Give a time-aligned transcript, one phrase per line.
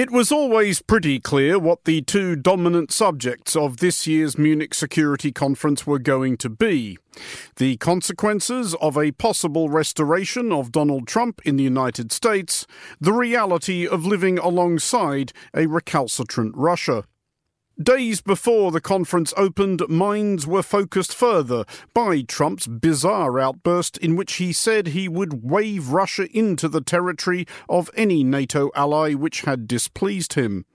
[0.00, 5.30] It was always pretty clear what the two dominant subjects of this year's Munich Security
[5.30, 6.96] Conference were going to be
[7.56, 12.66] the consequences of a possible restoration of Donald Trump in the United States,
[12.98, 17.04] the reality of living alongside a recalcitrant Russia.
[17.82, 21.64] Days before the conference opened, minds were focused further
[21.94, 27.46] by Trump's bizarre outburst in which he said he would wave Russia into the territory
[27.70, 30.66] of any NATO ally which had displeased him.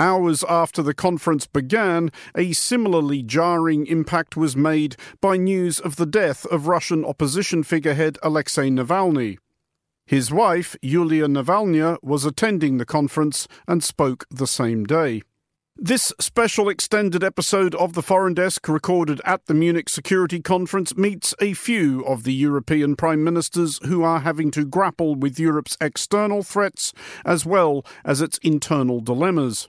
[0.00, 6.06] Hours after the conference began, a similarly jarring impact was made by news of the
[6.06, 9.38] death of Russian opposition figurehead Alexei Navalny.
[10.04, 15.22] His wife, Yulia Navalnaya, was attending the conference and spoke the same day.
[15.76, 21.34] This special extended episode of the Foreign Desk, recorded at the Munich Security Conference, meets
[21.40, 26.44] a few of the European prime ministers who are having to grapple with Europe's external
[26.44, 26.92] threats
[27.24, 29.68] as well as its internal dilemmas.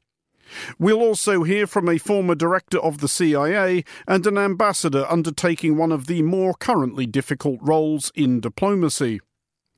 [0.77, 5.91] We'll also hear from a former director of the CIA and an ambassador undertaking one
[5.91, 9.21] of the more currently difficult roles in diplomacy.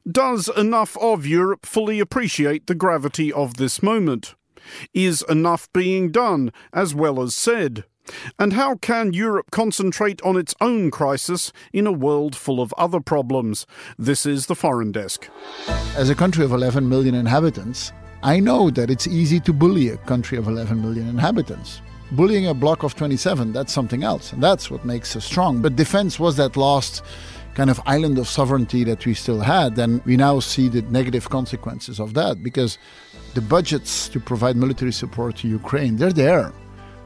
[0.06, 4.36] Does enough of Europe fully appreciate the gravity of this moment?
[4.94, 7.86] Is enough being done as well as said?
[8.40, 13.00] And how can Europe concentrate on its own crisis in a world full of other
[13.00, 13.66] problems?
[13.98, 15.30] This is the Foreign Desk.
[15.96, 17.92] As a country of 11 million inhabitants,
[18.24, 21.82] I know that it's easy to bully a country of 11 million inhabitants.
[22.12, 25.62] Bullying a bloc of 27, that's something else, and that's what makes us strong.
[25.62, 27.04] But defense was that lost
[27.58, 31.28] kind of island of sovereignty that we still had, and we now see the negative
[31.38, 32.78] consequences of that because
[33.34, 36.54] the budgets to provide military support to Ukraine, they're there.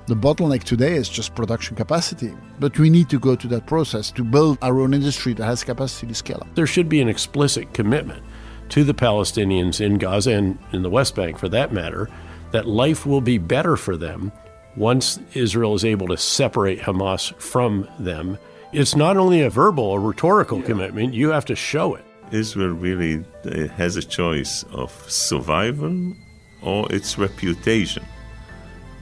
[0.07, 2.33] The bottleneck today is just production capacity.
[2.59, 5.63] But we need to go to that process to build our own industry that has
[5.63, 6.53] capacity to scale up.
[6.53, 8.21] There should be an explicit commitment
[8.69, 12.09] to the Palestinians in Gaza and in the West Bank, for that matter,
[12.51, 14.33] that life will be better for them
[14.75, 18.37] once Israel is able to separate Hamas from them.
[18.73, 20.65] It's not only a verbal or rhetorical yeah.
[20.65, 22.05] commitment, you have to show it.
[22.31, 26.13] Israel really uh, has a choice of survival
[26.61, 28.05] or its reputation.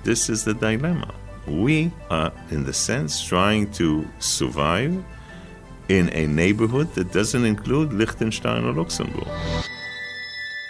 [0.04, 1.14] This is the dilemma.
[1.46, 5.04] We are, in the sense, trying to survive
[5.88, 9.28] in a neighborhood that doesn't include Liechtenstein or Luxembourg.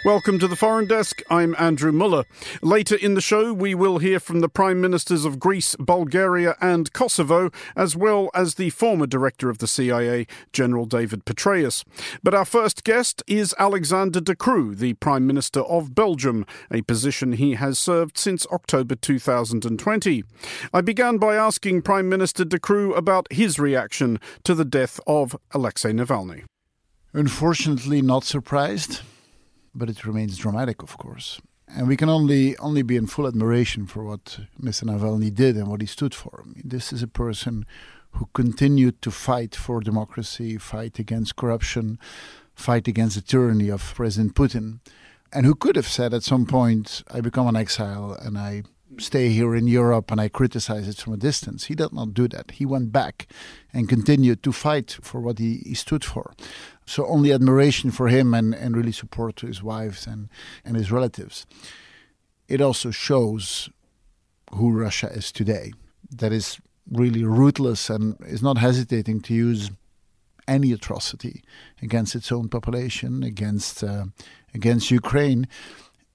[0.02, 1.20] Welcome to the Foreign Desk.
[1.28, 2.24] I'm Andrew Mueller.
[2.62, 6.90] Later in the show, we will hear from the Prime Ministers of Greece, Bulgaria, and
[6.94, 11.84] Kosovo, as well as the former Director of the CIA, General David Petraeus.
[12.22, 17.32] But our first guest is Alexander De Croo, the Prime Minister of Belgium, a position
[17.32, 20.24] he has served since October 2020.
[20.72, 25.36] I began by asking Prime Minister De Croo about his reaction to the death of
[25.50, 26.44] Alexei Navalny.
[27.12, 29.02] Unfortunately, not surprised
[29.74, 31.40] but it remains dramatic, of course.
[31.68, 34.84] And we can only only be in full admiration for what Mr.
[34.84, 36.44] Navalny did and what he stood for.
[36.64, 37.64] This is a person
[38.12, 41.98] who continued to fight for democracy, fight against corruption,
[42.54, 44.80] fight against the tyranny of President Putin,
[45.32, 48.64] and who could have said at some point, I become an exile and I
[48.98, 51.64] stay here in Europe and I criticize it from a distance.
[51.66, 52.52] He did not do that.
[52.52, 53.28] He went back
[53.72, 56.32] and continued to fight for what he, he stood for.
[56.90, 60.28] So only admiration for him and, and really support to his wives and,
[60.64, 61.46] and his relatives.
[62.48, 63.70] It also shows
[64.52, 65.72] who Russia is today.
[66.10, 66.58] That is
[66.90, 69.70] really ruthless and is not hesitating to use
[70.48, 71.44] any atrocity
[71.80, 74.06] against its own population, against uh,
[74.52, 75.46] against Ukraine,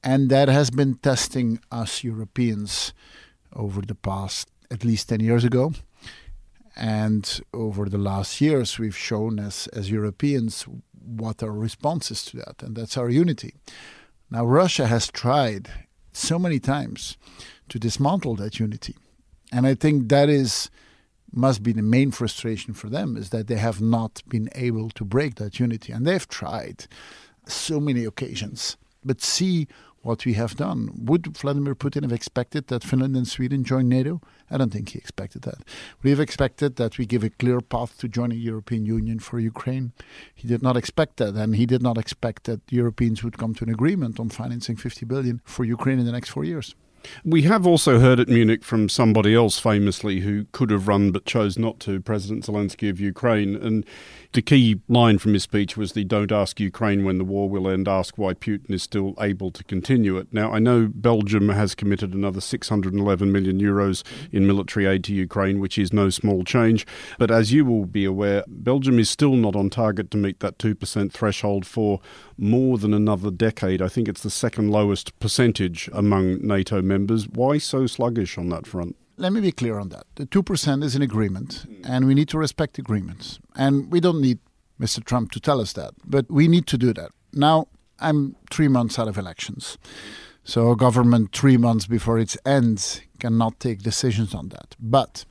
[0.04, 2.94] and that has been testing us Europeans
[3.54, 5.72] over the past at least ten years ago.
[6.76, 10.66] And over the last years, we've shown as, as Europeans
[11.06, 13.54] what our response is to that, and that's our unity.
[14.30, 15.70] Now, Russia has tried
[16.12, 17.18] so many times
[17.70, 18.96] to dismantle that unity.
[19.52, 20.70] And I think that is
[21.32, 25.04] must be the main frustration for them is that they have not been able to
[25.04, 25.92] break that unity.
[25.92, 26.88] And they've tried
[27.46, 28.78] so many occasions.
[29.04, 29.68] But see
[30.06, 30.92] what we have done.
[30.96, 34.22] Would Vladimir Putin have expected that Finland and Sweden join NATO?
[34.52, 35.58] I don't think he expected that.
[35.58, 39.40] Would he have expected that we give a clear path to joining European Union for
[39.40, 39.94] Ukraine?
[40.36, 43.64] He did not expect that, and he did not expect that Europeans would come to
[43.66, 46.76] an agreement on financing 50 billion for Ukraine in the next four years.
[47.24, 51.26] We have also heard at Munich from somebody else famously who could have run but
[51.26, 53.56] chose not to, President Zelensky of Ukraine.
[53.56, 53.86] And
[54.36, 57.70] the key line from his speech was the don't ask Ukraine when the war will
[57.70, 60.28] end, ask why Putin is still able to continue it.
[60.30, 64.04] Now, I know Belgium has committed another 611 million euros
[64.34, 66.86] in military aid to Ukraine, which is no small change.
[67.18, 70.58] But as you will be aware, Belgium is still not on target to meet that
[70.58, 72.02] 2% threshold for
[72.38, 73.82] more than another decade.
[73.82, 77.30] I think it's the second lowest percentage among NATO members.
[77.30, 78.98] Why so sluggish on that front?
[79.18, 80.06] Let me be clear on that.
[80.16, 83.40] The 2% is an agreement, and we need to respect agreements.
[83.56, 84.40] And we don't need
[84.80, 85.04] Mr.
[85.04, 87.12] Trump to tell us that, but we need to do that.
[87.34, 87.68] Now,
[88.00, 89.78] I'm three months out of elections.
[90.44, 94.76] So, a government three months before its ends cannot take decisions on that.
[94.80, 95.26] But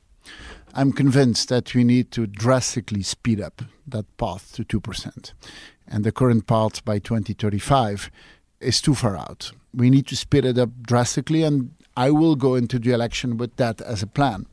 [0.73, 5.33] I'm convinced that we need to drastically speed up that path to 2%.
[5.87, 8.09] And the current path by 2035
[8.59, 9.51] is too far out.
[9.73, 13.55] We need to speed it up drastically, and I will go into the election with
[13.57, 14.47] that as a plan.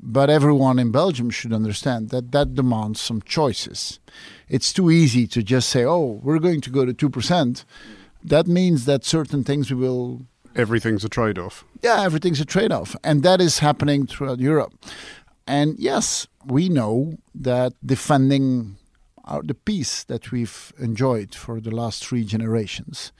[0.00, 4.00] But everyone in Belgium should understand that that demands some choices.
[4.48, 7.64] It's too easy to just say, oh, we're going to go to 2%.
[8.22, 10.26] That means that certain things we will.
[10.54, 11.64] Everything's a trade off.
[11.82, 12.94] Yeah, everything's a trade off.
[13.02, 14.74] And that is happening throughout Europe.
[15.46, 18.76] And yes, we know that defending
[19.24, 23.12] our, the peace that we've enjoyed for the last three generations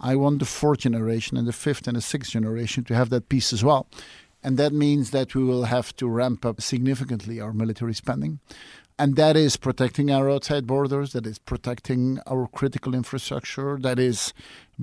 [0.00, 3.28] I want the fourth generation and the fifth and the sixth generation to have that
[3.28, 3.86] peace as well.
[4.42, 8.40] And that means that we will have to ramp up significantly our military spending.
[8.98, 14.32] And that is protecting our outside borders, that is protecting our critical infrastructure, that is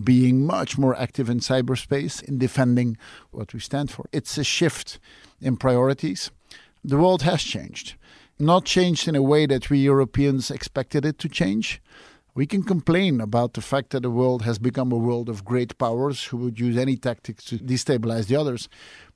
[0.04, 2.98] being much more active in cyberspace, in defending
[3.32, 4.06] what we stand for.
[4.12, 5.00] It's a shift
[5.42, 6.32] in priorities.
[6.84, 7.96] The world has changed.
[8.40, 11.82] Not changed in a way that we Europeans expected it to change,
[12.38, 15.76] we can complain about the fact that the world has become a world of great
[15.80, 18.70] powers who would use any tactics to destabilize the others,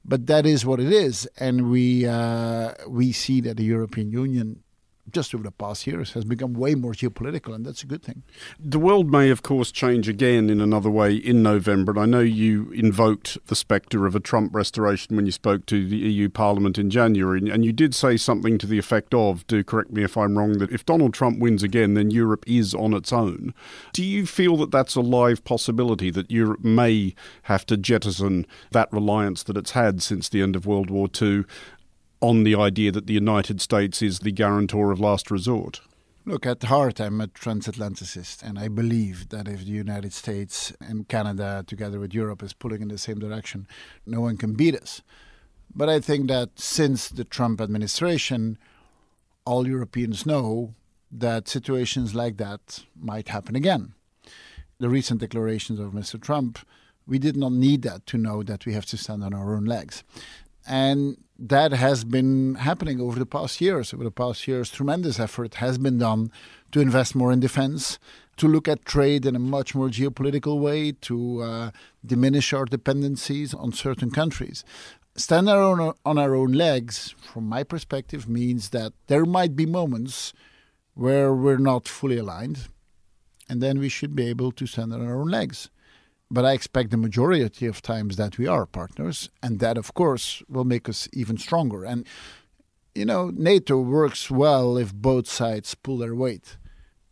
[0.04, 4.64] but that is what it is, and we uh, we see that the European Union
[5.12, 8.24] just over the past years has become way more geopolitical, and that's a good thing.
[8.60, 11.92] The world may, of course, change again in another way in November.
[11.92, 15.88] And I know you invoked the spectre of a Trump restoration when you spoke to
[15.88, 19.64] the EU Parliament in January, and you did say something to the effect of, do
[19.64, 22.94] correct me if I'm wrong, that if Donald Trump wins again, then Europe is on
[22.94, 23.54] its own.
[23.94, 28.92] Do you feel that that's a live possibility, that Europe may have to jettison that
[28.92, 31.46] reliance that it's had since the end of World War II
[32.22, 35.82] on the idea that the United States is the guarantor of last resort?
[36.24, 41.08] Look, at heart, I'm a transatlanticist, and I believe that if the United States and
[41.08, 43.68] Canada, together with Europe, is pulling in the same direction,
[44.06, 45.02] no one can beat us.
[45.74, 48.60] But I think that since the Trump administration,
[49.46, 50.76] all Europeans know
[51.12, 53.94] that situations like that might happen again.
[54.78, 56.22] The recent declarations of Mr.
[56.22, 56.60] Trump,
[57.08, 59.66] we did not need that to know that we have to stand on our own
[59.66, 60.04] legs.
[60.68, 63.94] And that has been happening over the past years.
[63.94, 66.32] Over the past years, tremendous effort has been done
[66.72, 67.98] to invest more in defense,
[68.38, 71.72] to look at trade in a much more geopolitical way, to uh,
[72.06, 74.64] diminish our dependencies on certain countries.
[75.16, 80.34] Stand on our own legs, from my perspective, means that there might be moments
[80.94, 82.68] where we're not fully aligned,
[83.50, 85.72] and then we should be able to stand on our own legs.
[86.34, 90.42] But I expect the majority of times that we are partners, and that, of course,
[90.48, 91.84] will make us even stronger.
[91.84, 92.08] And,
[92.96, 96.56] you know, NATO works well if both sides pull their weight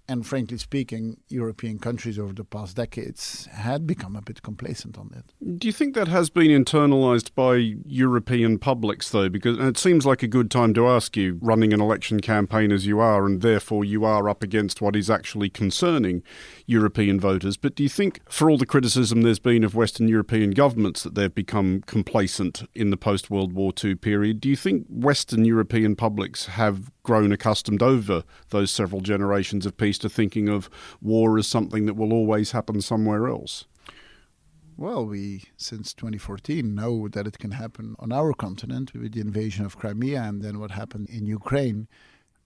[0.10, 5.10] and frankly speaking, European countries over the past decades had become a bit complacent on
[5.14, 5.60] that.
[5.60, 9.30] Do you think that has been internalized by European publics, though?
[9.30, 12.88] Because it seems like a good time to ask you, running an election campaign as
[12.88, 16.24] you are, and therefore you are up against what is actually concerning
[16.66, 17.56] European voters.
[17.56, 21.14] But do you think, for all the criticism there's been of Western European governments that
[21.14, 25.96] they've become complacent in the post World War II period, do you think Western European
[25.96, 30.70] publics have grown accustomed over those several generations of peace to thinking of
[31.02, 33.66] war as something that will always happen somewhere else?
[34.78, 39.66] Well, we, since 2014, know that it can happen on our continent with the invasion
[39.66, 41.90] of Crimea and then what happened in Ukraine.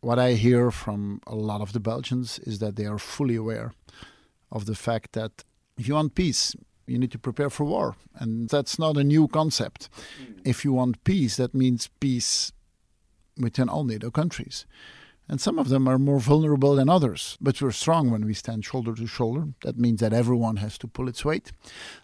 [0.01, 3.73] What I hear from a lot of the Belgians is that they are fully aware
[4.51, 5.43] of the fact that
[5.77, 6.55] if you want peace,
[6.87, 7.95] you need to prepare for war.
[8.15, 9.89] And that's not a new concept.
[10.19, 10.41] Mm.
[10.43, 12.51] If you want peace, that means peace
[13.37, 14.65] within all NATO countries.
[15.29, 17.37] And some of them are more vulnerable than others.
[17.39, 19.47] But we're strong when we stand shoulder to shoulder.
[19.63, 21.51] That means that everyone has to pull its weight.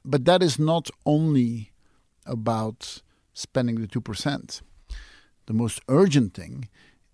[0.06, 1.72] But that is not only
[2.26, 3.02] about
[3.34, 4.62] spending the 2%.
[5.48, 6.70] The most urgent thing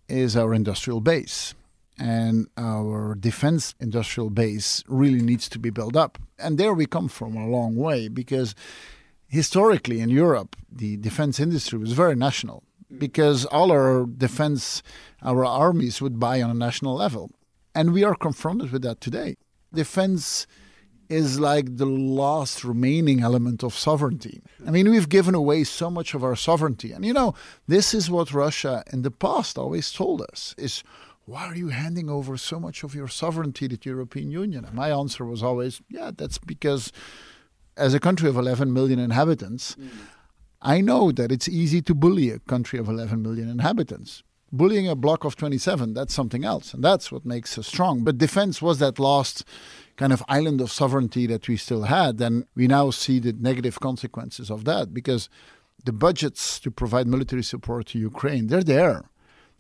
[0.08, 1.56] is our industrial base.
[1.98, 6.20] And our defense industrial base really needs to be built up.
[6.38, 8.54] And there we come from a long way because
[9.28, 12.64] historically in Europe, the defense industry was very national
[12.98, 14.84] because all our defense,
[15.22, 17.32] our armies would buy on a national level.
[17.74, 19.36] And we are confronted with that today.
[19.74, 20.48] Defense
[21.10, 24.42] is like the last remaining element of sovereignty.
[24.66, 26.92] I mean, we've given away so much of our sovereignty.
[26.92, 27.36] And you know,
[27.68, 30.84] this is what Russia in the past always told us is
[31.26, 34.64] why are you handing over so much of your sovereignty to the European Union?
[34.66, 36.92] And my answer was always, yeah, that's because
[37.78, 39.90] as a country of 11 million inhabitants, mm.
[40.66, 44.24] I know that it's easy to bully a country of 11 million inhabitants.
[44.52, 46.74] Bullying a block of 27, that's something else.
[46.74, 48.04] And that's what makes us strong.
[48.04, 49.44] But defense was that last
[49.96, 52.20] kind of island of sovereignty that we still had.
[52.20, 55.30] And we now see the negative consequences of that because
[55.84, 59.04] the budgets to provide military support to Ukraine, they're there.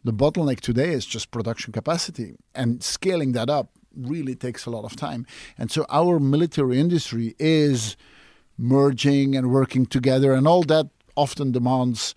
[0.03, 2.35] The bottleneck today is just production capacity.
[2.55, 5.27] And scaling that up really takes a lot of time.
[5.55, 7.95] And so our military industry is
[8.57, 12.15] merging and working together, and all that often demands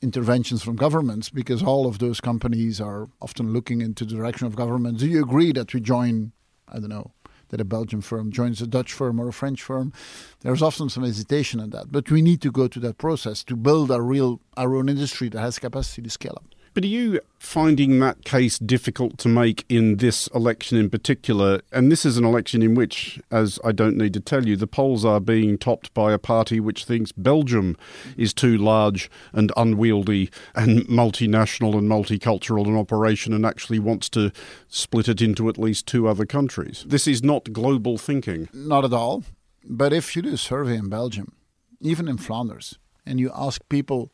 [0.00, 4.56] interventions from governments because all of those companies are often looking into the direction of
[4.56, 5.00] governments.
[5.00, 6.32] Do you agree that we join,
[6.68, 7.12] I don't know,
[7.50, 9.92] that a Belgian firm joins a Dutch firm or a French firm?
[10.40, 13.56] There's often some hesitation in that, but we need to go to that process to
[13.56, 16.46] build a real our own industry that has capacity to scale up.
[16.74, 21.60] But are you finding that case difficult to make in this election in particular?
[21.70, 24.66] And this is an election in which, as I don't need to tell you, the
[24.66, 27.76] polls are being topped by a party which thinks Belgium
[28.16, 34.32] is too large and unwieldy and multinational and multicultural an operation and actually wants to
[34.68, 36.84] split it into at least two other countries.
[36.88, 38.48] This is not global thinking.
[38.54, 39.24] Not at all.
[39.64, 41.32] But if you do a survey in Belgium,
[41.80, 44.10] even in Flanders, and you ask people,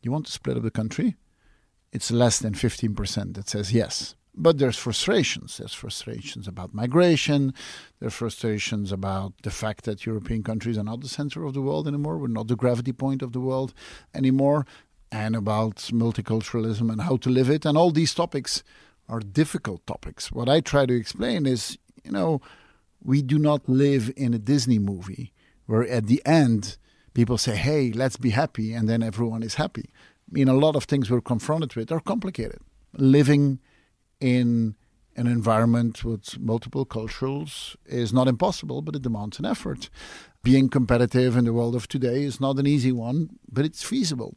[0.00, 1.16] you want to split up the country?
[1.92, 4.14] It's less than 15% that says yes.
[4.34, 5.58] But there's frustrations.
[5.58, 7.52] There's frustrations about migration.
[7.98, 11.88] There's frustrations about the fact that European countries are not the center of the world
[11.88, 12.18] anymore.
[12.18, 13.74] We're not the gravity point of the world
[14.14, 14.64] anymore.
[15.10, 17.64] And about multiculturalism and how to live it.
[17.64, 18.62] And all these topics
[19.08, 20.30] are difficult topics.
[20.30, 22.40] What I try to explain is, you know,
[23.02, 25.32] we do not live in a Disney movie
[25.66, 26.76] where at the end
[27.14, 29.90] people say, hey, let's be happy, and then everyone is happy.
[30.30, 32.60] Mean, a lot of things we're confronted with are complicated.
[32.92, 33.60] Living
[34.20, 34.74] in
[35.16, 39.90] an environment with multiple cultures is not impossible, but it demands an effort.
[40.42, 44.36] Being competitive in the world of today is not an easy one, but it's feasible.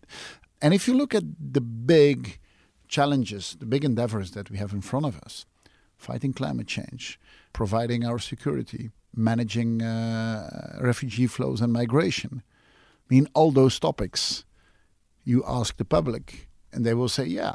[0.62, 2.40] And if you look at the big
[2.88, 5.46] challenges, the big endeavors that we have in front of us,
[5.98, 7.20] fighting climate change,
[7.54, 14.46] providing our security, managing uh, refugee flows and migration, I mean, all those topics
[15.24, 17.54] you ask the public, and they will say, yeah,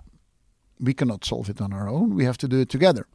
[0.79, 2.15] we cannot solve it on our own.
[2.15, 3.07] We have to do it together.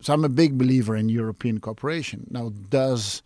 [0.00, 2.26] So I'm a big believer in European cooperation.
[2.30, 3.22] Now, does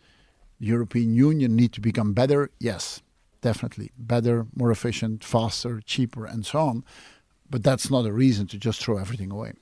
[0.59, 2.51] European Union need to become better?
[2.59, 3.03] Yes,
[3.43, 3.91] definitely.
[3.99, 6.85] Better, more efficient, faster, cheaper, and so on.
[7.51, 9.53] But that's not a reason to just throw everything away.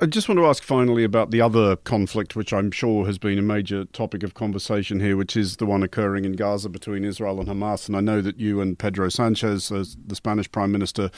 [0.00, 3.38] I just want to ask finally about the other conflict, which I'm sure has been
[3.38, 7.38] a major topic of conversation here, which is the one occurring in Gaza between Israel
[7.40, 7.86] and Hamas.
[7.86, 11.10] And I know that you and Pedro Sanchez, as the Spanish Prime Minister,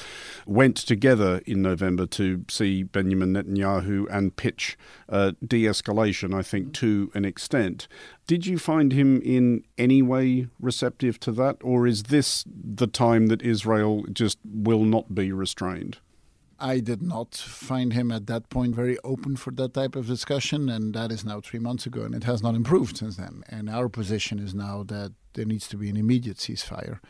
[0.46, 4.76] went together in November to see Benjamin Netanyahu and pitch
[5.08, 7.88] uh, de escalation, I think, to an extent.
[8.26, 13.26] Did you find him in any way receptive to that, or is this the time
[13.26, 15.98] that Israel just will not be restrained?
[16.60, 20.68] I did not find him at that point very open for that type of discussion,
[20.68, 23.42] and that is now three months ago, and it has not improved since then.
[23.48, 27.00] And our position is now that there needs to be an immediate ceasefire,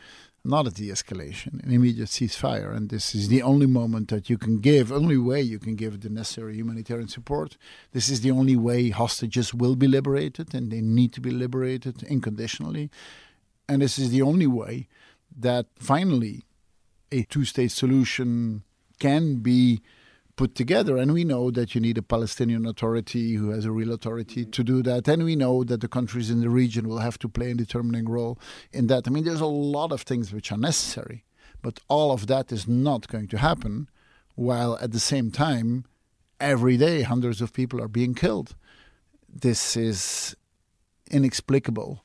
[0.45, 2.73] not a de escalation, an immediate ceasefire.
[2.75, 5.99] And this is the only moment that you can give, only way you can give
[5.99, 7.57] the necessary humanitarian support.
[7.91, 12.05] This is the only way hostages will be liberated, and they need to be liberated
[12.09, 12.89] unconditionally.
[13.67, 14.87] And this is the only way
[15.37, 16.43] that finally
[17.11, 18.63] a two state solution
[19.01, 19.81] can be
[20.35, 20.95] put together.
[20.97, 24.51] And we know that you need a Palestinian Authority who has a real authority mm-hmm.
[24.57, 25.07] to do that.
[25.07, 28.07] And we know that the countries in the region will have to play a determining
[28.07, 28.39] role
[28.71, 29.07] in that.
[29.07, 31.25] I mean, there's a lot of things which are necessary,
[31.61, 33.89] but all of that is not going to happen
[34.35, 35.85] while at the same time,
[36.39, 38.55] every day, hundreds of people are being killed.
[39.27, 40.35] This is
[41.09, 42.03] inexplicable.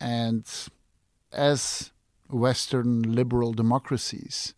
[0.00, 0.44] And
[1.32, 1.92] as
[2.30, 4.54] Western liberal democracies,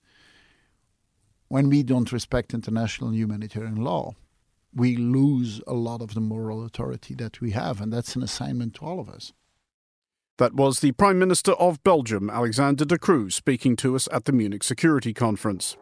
[1.49, 4.15] when we don't respect international humanitarian law,
[4.75, 8.75] we lose a lot of the moral authority that we have, and that's an assignment
[8.75, 9.33] to all of us.
[10.39, 14.33] That was the Prime Minister of Belgium, Alexander De Croo, speaking to us at the
[14.33, 15.77] Munich Security Conference.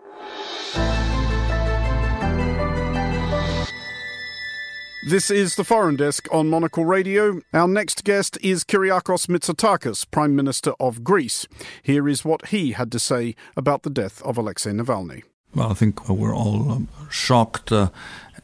[5.09, 7.41] This is the Foreign Desk on Monocle Radio.
[7.53, 11.49] Our next guest is Kyriakos Mitsotakis, Prime Minister of Greece.
[11.83, 15.25] Here is what he had to say about the death of Alexei Navalny.
[15.55, 17.91] Well, I think we're all um, shocked uh,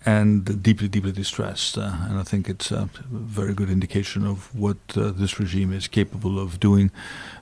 [0.05, 1.79] and deeply, deeply distressed.
[1.79, 5.89] Uh, and I think it's a very good indication of what uh, this regime is
[5.89, 6.91] capable of doing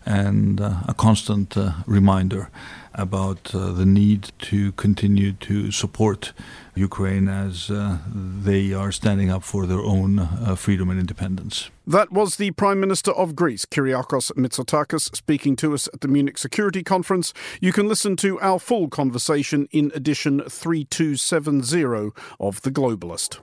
[0.05, 2.49] and uh, a constant uh, reminder
[2.97, 6.33] about uh, the need to continue to support
[6.75, 11.71] Ukraine as uh, they are standing up for their own uh, freedom and independence.
[11.87, 16.39] That was the Prime Minister of Greece, Kyriakos Mitsotakis, speaking to us at the Munich
[16.39, 17.33] Security Conference.
[17.61, 23.39] You can listen to our full conversation in edition 3270 of The Globalist.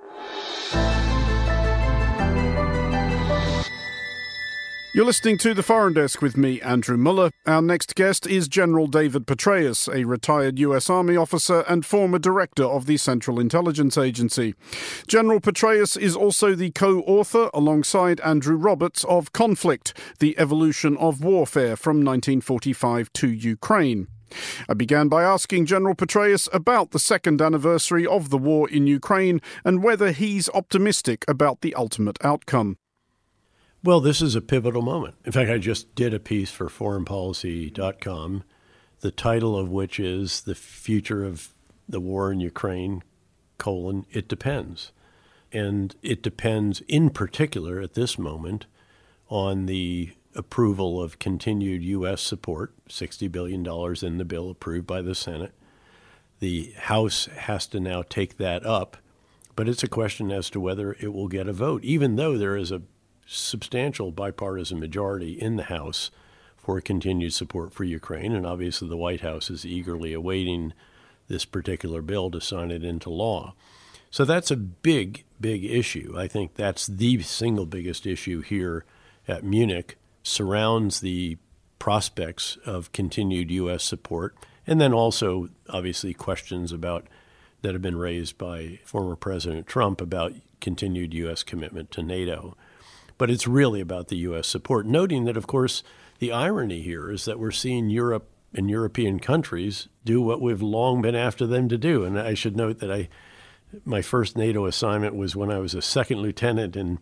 [4.95, 7.31] You're listening to the Foreign Desk with me, Andrew Mueller.
[7.47, 10.87] Our next guest is General David Petraeus, a retired U.S.
[10.87, 14.53] Army officer and former director of the Central Intelligence Agency.
[15.07, 21.23] General Petraeus is also the co author, alongside Andrew Roberts, of Conflict The Evolution of
[21.23, 24.05] Warfare from 1945 to Ukraine.
[24.69, 29.41] I began by asking General Petraeus about the second anniversary of the war in Ukraine
[29.65, 32.77] and whether he's optimistic about the ultimate outcome.
[33.85, 35.15] Well, this is a pivotal moment.
[35.25, 38.43] In fact, I just did a piece for foreignpolicy.com,
[39.01, 41.49] the title of which is The Future of
[41.89, 43.03] the War in Ukraine,
[43.57, 44.93] colon, it depends.
[45.51, 48.67] And it depends in particular at this moment
[49.27, 52.21] on the approval of continued U.S.
[52.21, 53.67] support, $60 billion
[54.01, 55.51] in the bill approved by the Senate.
[56.39, 58.95] The House has to now take that up,
[59.57, 62.55] but it's a question as to whether it will get a vote, even though there
[62.55, 62.81] is a
[63.25, 66.11] substantial bipartisan majority in the House
[66.57, 70.73] for continued support for Ukraine, and obviously the White House is eagerly awaiting
[71.27, 73.53] this particular bill to sign it into law.
[74.09, 76.13] So that's a big, big issue.
[76.17, 78.85] I think that's the single biggest issue here
[79.27, 81.37] at Munich, surrounds the
[81.79, 83.83] prospects of continued U.S.
[83.83, 87.07] support, and then also, obviously, questions about
[87.61, 91.43] that have been raised by former President Trump about continued U.S.
[91.43, 92.55] commitment to NATO
[93.17, 94.47] but it's really about the U.S.
[94.47, 94.85] support.
[94.85, 95.83] Noting that, of course,
[96.19, 101.01] the irony here is that we're seeing Europe and European countries do what we've long
[101.01, 102.03] been after them to do.
[102.03, 103.09] And I should note that I,
[103.83, 106.99] my first NATO assignment was when I was a second lieutenant in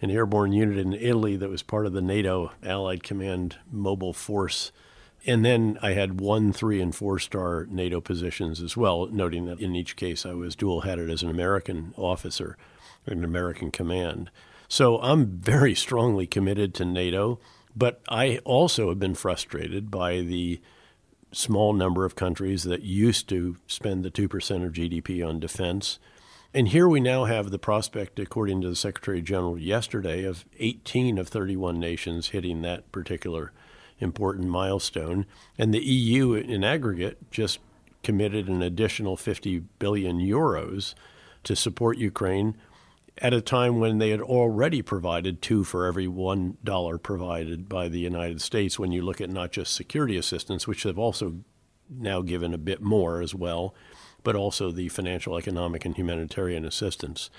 [0.00, 4.72] an airborne unit in Italy that was part of the NATO Allied Command Mobile Force.
[5.26, 9.60] And then I had one, three, and four star NATO positions as well, noting that
[9.60, 12.56] in each case I was dual headed as an American officer
[13.06, 14.30] in an American command.
[14.74, 17.38] So I'm very strongly committed to NATO,
[17.76, 20.60] but I also have been frustrated by the
[21.30, 24.24] small number of countries that used to spend the 2%
[24.66, 26.00] of GDP on defense.
[26.52, 31.18] And here we now have the prospect, according to the Secretary General yesterday, of 18
[31.18, 33.52] of 31 nations hitting that particular
[34.00, 35.24] important milestone.
[35.56, 37.60] And the EU in aggregate just
[38.02, 40.94] committed an additional 50 billion euros
[41.44, 42.56] to support Ukraine
[43.18, 47.88] at a time when they had already provided two for every one dollar provided by
[47.88, 48.78] the United States.
[48.78, 51.36] When you look at not just security assistance, which they've also
[51.88, 53.74] now given a bit more as well,
[54.22, 57.30] but also the financial, economic, and humanitarian assistance.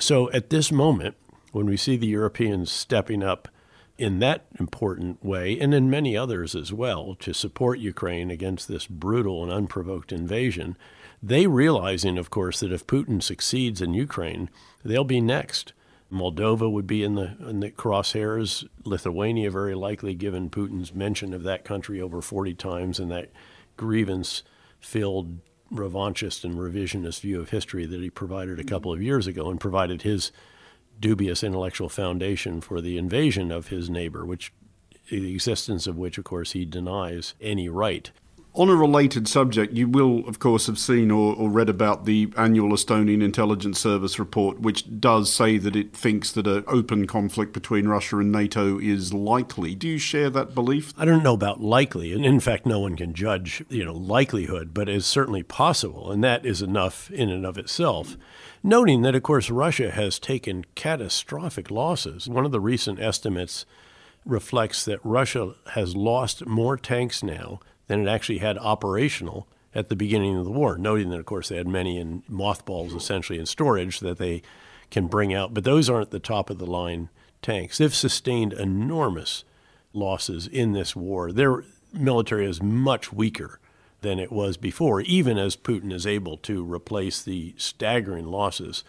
[0.00, 1.16] So at this moment,
[1.52, 3.48] when we see the Europeans stepping up
[3.96, 8.88] in that important way, and in many others as well, to support Ukraine against this
[8.88, 10.76] brutal and unprovoked invasion,
[11.26, 14.50] they realizing, of course, that if Putin succeeds in Ukraine,
[14.84, 15.72] they'll be next.
[16.12, 18.68] Moldova would be in the, in the crosshairs.
[18.84, 23.30] Lithuania, very likely, given Putin's mention of that country over 40 times and that
[23.78, 24.42] grievance
[24.78, 25.38] filled
[25.72, 29.58] revanchist and revisionist view of history that he provided a couple of years ago and
[29.58, 30.30] provided his
[31.00, 34.52] dubious intellectual foundation for the invasion of his neighbor, which
[35.08, 38.10] the existence of which, of course, he denies any right.
[38.56, 42.32] On a related subject, you will, of course, have seen or, or, read about the
[42.36, 47.52] annual Estonian Intelligence Service report, which does say that it thinks that an open conflict
[47.52, 49.74] between Russia and NATO is likely.
[49.74, 50.94] Do you share that belief?
[50.96, 54.72] I don't know about likely, and in fact, no one can judge, you know, likelihood,
[54.72, 58.16] but it's certainly possible, and that is enough in and of itself.
[58.62, 62.28] Noting that, of course, Russia has taken catastrophic losses.
[62.28, 63.66] One of the recent estimates
[64.24, 69.96] reflects that Russia has lost more tanks now than it actually had operational at the
[69.96, 73.46] beginning of the war, noting that, of course, they had many in mothballs essentially in
[73.46, 74.42] storage that they
[74.90, 75.52] can bring out.
[75.52, 77.08] But those aren't the top of the line
[77.42, 77.78] tanks.
[77.78, 79.44] They've sustained enormous
[79.92, 81.32] losses in this war.
[81.32, 83.58] Their military is much weaker
[84.00, 88.84] than it was before, even as Putin is able to replace the staggering losses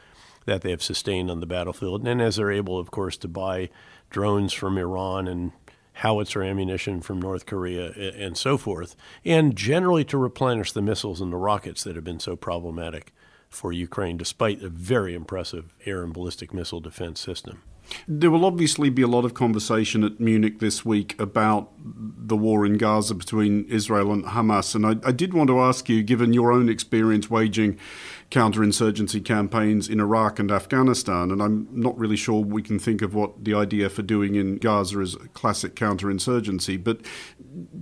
[0.46, 2.08] that they have sustained on the battlefield.
[2.08, 3.70] And as they're able, of course, to buy
[4.10, 5.52] drones from Iran and
[5.96, 11.32] howitzer ammunition from North Korea and so forth, and generally to replenish the missiles and
[11.32, 13.14] the rockets that have been so problematic
[13.50, 17.62] for Ukraine, despite a very impressive air and ballistic missile defense system.
[18.08, 22.66] There will obviously be a lot of conversation at Munich this week about the war
[22.66, 24.76] in Gaza between Israel and Hamas.
[24.76, 27.78] And I, I did want to ask you, given your own experience waging
[28.32, 33.14] counterinsurgency campaigns in Iraq and Afghanistan, and I'm not really sure we can think of
[33.14, 37.02] what the IDF are doing in Gaza as classic counterinsurgency, but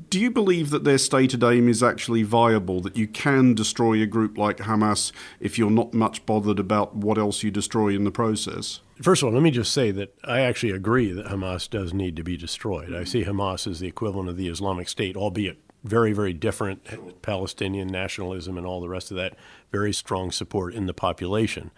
[0.10, 4.06] do you believe that their stated aim is actually viable, that you can destroy a
[4.06, 8.12] group like Hamas if you're not much bothered about what else you destroy in the
[8.12, 8.82] process?
[9.02, 12.16] First of all, let me just say that I actually agree that Hamas does need
[12.18, 12.94] to be destroyed.
[12.94, 17.88] I see Hamas as the equivalent of the Islamic State, albeit very, very different Palestinian
[17.88, 19.36] nationalism and all the rest of that,
[19.72, 21.72] very strong support in the population.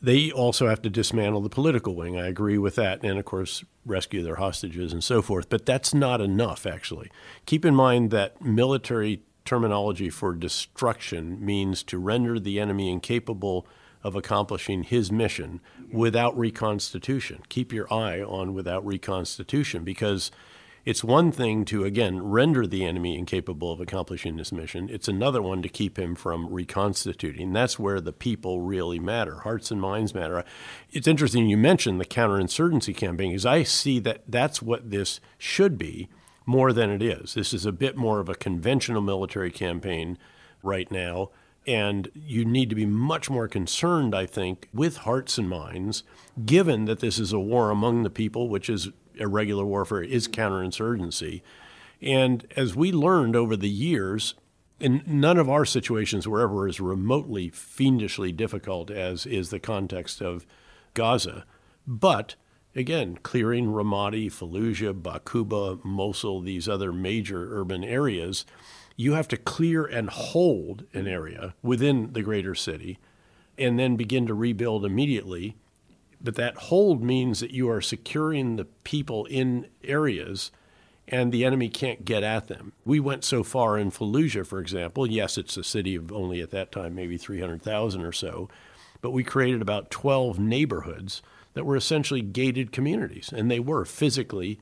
[0.00, 2.16] They also have to dismantle the political wing.
[2.18, 3.02] I agree with that.
[3.02, 5.48] And of course, rescue their hostages and so forth.
[5.48, 7.10] But that's not enough, actually.
[7.46, 13.66] Keep in mind that military terminology for destruction means to render the enemy incapable
[14.04, 17.42] of accomplishing his mission without reconstitution.
[17.48, 20.30] Keep your eye on without reconstitution because
[20.88, 24.88] it's one thing to, again, render the enemy incapable of accomplishing this mission.
[24.88, 27.52] It's another one to keep him from reconstituting.
[27.52, 29.40] That's where the people really matter.
[29.40, 30.42] Hearts and minds matter.
[30.90, 35.76] It's interesting you mentioned the counterinsurgency campaign because I see that that's what this should
[35.76, 36.08] be
[36.46, 37.34] more than it is.
[37.34, 40.16] This is a bit more of a conventional military campaign
[40.62, 41.28] right now.
[41.66, 46.02] And you need to be much more concerned, I think, with hearts and minds,
[46.46, 48.88] given that this is a war among the people, which is
[49.18, 51.42] irregular warfare is counterinsurgency.
[52.00, 54.34] And as we learned over the years,
[54.80, 60.22] and none of our situations were ever as remotely fiendishly difficult as is the context
[60.22, 60.46] of
[60.94, 61.44] Gaza.
[61.86, 62.36] But
[62.74, 68.44] again, clearing Ramadi, Fallujah, Baquba, Mosul, these other major urban areas,
[68.96, 72.98] you have to clear and hold an area within the greater city
[73.56, 75.56] and then begin to rebuild immediately
[76.20, 80.50] but that hold means that you are securing the people in areas
[81.06, 82.72] and the enemy can't get at them.
[82.84, 85.06] We went so far in Fallujah, for example.
[85.06, 88.48] Yes, it's a city of only at that time maybe 300,000 or so,
[89.00, 91.22] but we created about 12 neighborhoods
[91.54, 94.60] that were essentially gated communities, and they were physically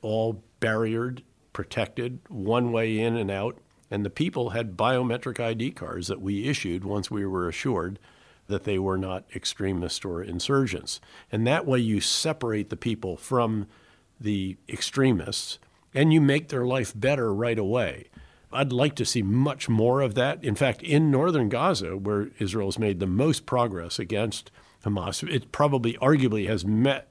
[0.00, 3.58] all barriered, protected, one way in and out,
[3.90, 7.98] and the people had biometric ID cards that we issued once we were assured
[8.48, 11.00] that they were not extremists or insurgents.
[11.30, 13.66] And that way you separate the people from
[14.20, 15.58] the extremists
[15.94, 18.06] and you make their life better right away.
[18.52, 20.44] I'd like to see much more of that.
[20.44, 24.50] In fact, in northern Gaza, where Israel has made the most progress against
[24.84, 27.10] Hamas, it probably arguably has met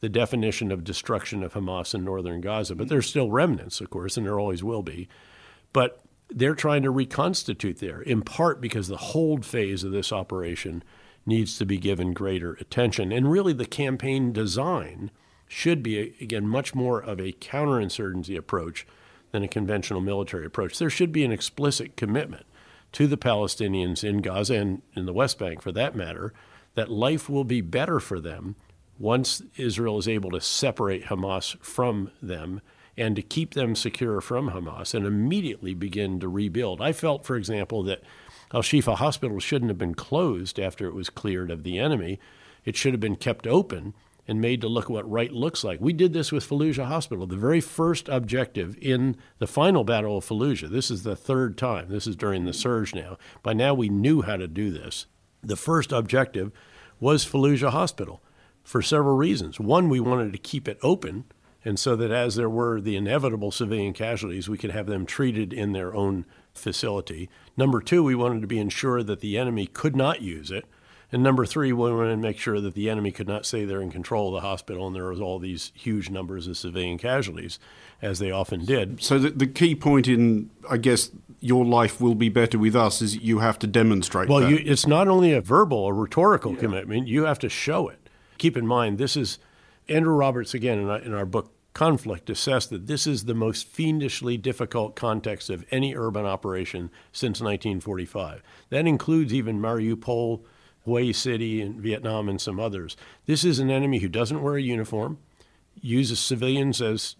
[0.00, 2.74] the definition of destruction of Hamas in northern Gaza.
[2.74, 5.08] But there's still remnants, of course, and there always will be.
[5.72, 10.82] But they're trying to reconstitute there, in part because the hold phase of this operation
[11.24, 13.12] needs to be given greater attention.
[13.12, 15.10] And really, the campaign design
[15.48, 18.86] should be, again, much more of a counterinsurgency approach
[19.32, 20.78] than a conventional military approach.
[20.78, 22.46] There should be an explicit commitment
[22.92, 26.32] to the Palestinians in Gaza and in the West Bank, for that matter,
[26.74, 28.56] that life will be better for them
[28.98, 32.60] once Israel is able to separate Hamas from them
[32.96, 36.80] and to keep them secure from Hamas and immediately begin to rebuild.
[36.80, 38.02] I felt, for example, that
[38.54, 42.18] Al Shifa Hospital shouldn't have been closed after it was cleared of the enemy.
[42.64, 43.94] It should have been kept open
[44.28, 45.80] and made to look what right looks like.
[45.80, 47.26] We did this with Fallujah Hospital.
[47.26, 51.88] The very first objective in the final battle of Fallujah, this is the third time,
[51.88, 53.18] this is during the surge now.
[53.42, 55.06] By now we knew how to do this.
[55.42, 56.50] The first objective
[56.98, 58.22] was Fallujah Hospital
[58.64, 59.60] for several reasons.
[59.60, 61.24] One, we wanted to keep it open
[61.66, 65.52] and so that as there were the inevitable civilian casualties, we could have them treated
[65.52, 66.24] in their own
[66.54, 67.28] facility.
[67.56, 70.64] Number two, we wanted to be ensured that the enemy could not use it.
[71.10, 73.82] And number three, we wanted to make sure that the enemy could not say they're
[73.82, 77.58] in control of the hospital and there was all these huge numbers of civilian casualties,
[78.00, 79.02] as they often did.
[79.02, 83.02] So the, the key point in, I guess, your life will be better with us
[83.02, 86.60] is you have to demonstrate well, you, it's not only a verbal or rhetorical yeah.
[86.60, 88.08] commitment, you have to show it.
[88.38, 89.40] Keep in mind, this is
[89.88, 93.68] Andrew Roberts, again, in our, in our book, conflict assessed that this is the most
[93.68, 98.42] fiendishly difficult context of any urban operation since 1945.
[98.70, 100.40] That includes even Mariupol,
[100.86, 102.96] Hue City in Vietnam, and some others.
[103.26, 105.18] This is an enemy who doesn't wear a uniform,
[105.78, 107.16] uses civilians as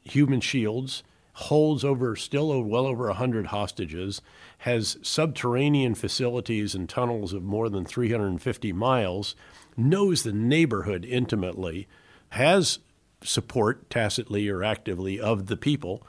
[0.00, 1.02] human shields,
[1.34, 4.22] holds over still well over 100 hostages,
[4.60, 9.36] has subterranean facilities and tunnels of more than 350 miles,
[9.76, 11.86] knows the neighborhood intimately,
[12.30, 12.78] has
[13.22, 16.06] support tacitly or actively of the people,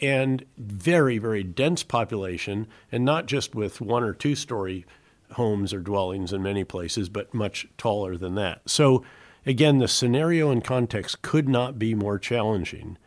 [0.00, 4.84] and very, very dense population, and not just with one or two story
[5.32, 8.62] homes or dwellings in many places, but much taller than that.
[8.66, 9.04] So,
[9.46, 12.98] again, the scenario and context could not be more challenging.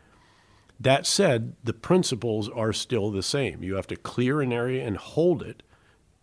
[0.78, 3.62] That said, the principles are still the same.
[3.62, 5.62] You have to clear an area and hold it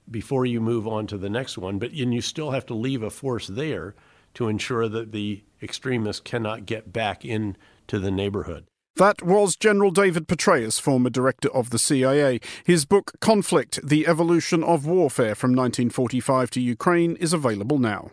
[0.10, 3.02] before you move on to the next one, but and you still have to leave
[3.02, 3.96] a force there
[4.34, 8.66] to ensure that the extremists cannot get back into the neighborhood.
[8.96, 12.40] That was General David Petraeus, former director of the CIA.
[12.64, 18.12] His book, Conflict The Evolution of Warfare from 1945 to Ukraine, is available now.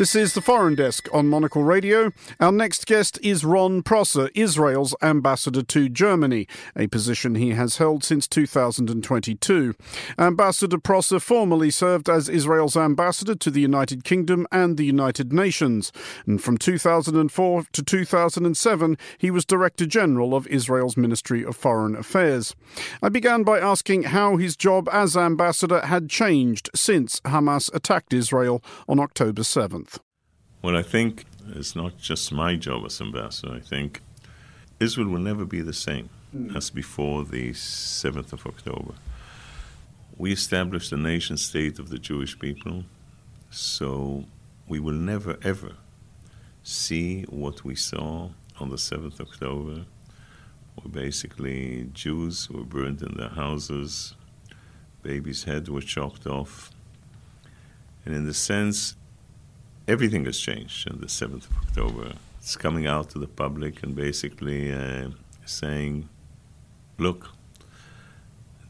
[0.00, 2.10] This is the Foreign Desk on Monocle Radio.
[2.40, 8.02] Our next guest is Ron Prosor, Israel's ambassador to Germany, a position he has held
[8.02, 9.74] since 2022.
[10.18, 15.92] Ambassador Prosor formerly served as Israel's ambassador to the United Kingdom and the United Nations.
[16.24, 22.56] And from 2004 to 2007, he was Director General of Israel's Ministry of Foreign Affairs.
[23.02, 28.64] I began by asking how his job as ambassador had changed since Hamas attacked Israel
[28.88, 29.89] on October 7th.
[30.62, 33.54] Well, I think it's not just my job as ambassador.
[33.54, 34.02] I think
[34.78, 36.54] Israel will never be the same mm.
[36.54, 38.92] as before the 7th of October.
[40.18, 42.84] We established the nation state of the Jewish people,
[43.50, 44.24] so
[44.68, 45.76] we will never ever
[46.62, 49.86] see what we saw on the 7th of October,
[50.74, 54.14] where basically Jews were burned in their houses,
[55.02, 56.70] babies' heads were chopped off.
[58.04, 58.96] And in the sense,
[59.90, 62.12] everything has changed on the 7th of October.
[62.38, 65.08] It's coming out to the public and basically uh,
[65.44, 66.08] saying,
[66.96, 67.30] look,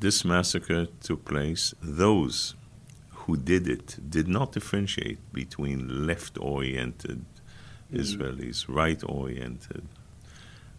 [0.00, 1.74] this massacre took place.
[1.82, 2.54] Those
[3.20, 8.00] who did it did not differentiate between left oriented mm-hmm.
[8.00, 9.86] Israelis, right oriented,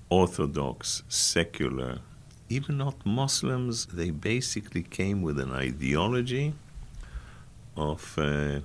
[0.10, 2.00] Orthodox, secular,
[2.50, 3.86] even not Muslims.
[3.86, 6.56] They basically came with an ideology
[7.78, 8.18] of.
[8.18, 8.62] Uh,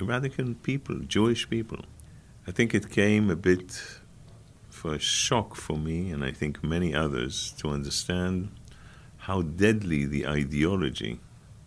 [0.00, 1.84] Iranian people, Jewish people.
[2.46, 3.80] I think it came a bit
[4.68, 8.50] for a shock for me, and I think many others, to understand
[9.18, 11.20] how deadly the ideology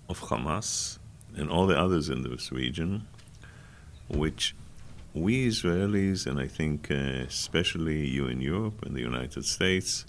[0.09, 0.99] of Hamas
[1.35, 3.07] and all the others in this region,
[4.07, 4.55] which
[5.13, 6.95] we Israelis, and I think uh,
[7.27, 10.05] especially you in Europe and the United States,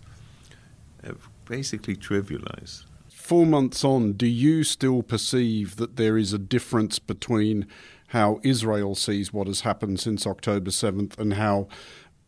[1.02, 2.84] have basically trivialized.
[3.08, 7.66] Four months on, do you still perceive that there is a difference between
[8.08, 11.68] how Israel sees what has happened since October 7th and how,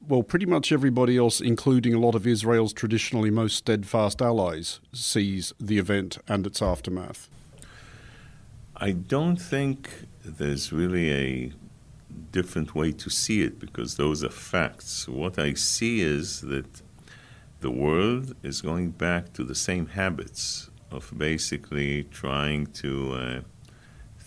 [0.07, 5.53] well, pretty much everybody else, including a lot of Israel's traditionally most steadfast allies, sees
[5.59, 7.29] the event and its aftermath?
[8.77, 9.91] I don't think
[10.25, 11.53] there's really a
[12.33, 15.09] different way to see it because those are facts.
[15.09, 16.83] What I see is that
[17.61, 23.41] the world is going back to the same habits of basically trying to uh,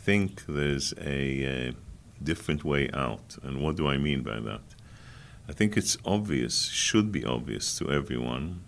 [0.03, 1.73] think there's a, a
[2.21, 3.37] different way out.
[3.43, 4.65] And what do I mean by that?
[5.47, 8.61] I think it's obvious, should be obvious to everyone,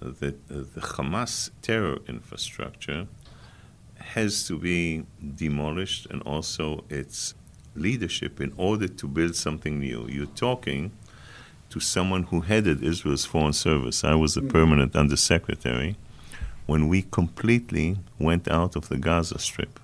[0.00, 3.06] that uh, the Hamas terror infrastructure
[3.96, 5.04] has to be
[5.36, 7.34] demolished and also its
[7.74, 10.06] leadership in order to build something new.
[10.08, 10.92] You're talking
[11.70, 14.02] to someone who headed Israel's foreign service.
[14.04, 14.50] I was the mm.
[14.50, 15.96] permanent undersecretary
[16.66, 19.79] when we completely went out of the Gaza Strip.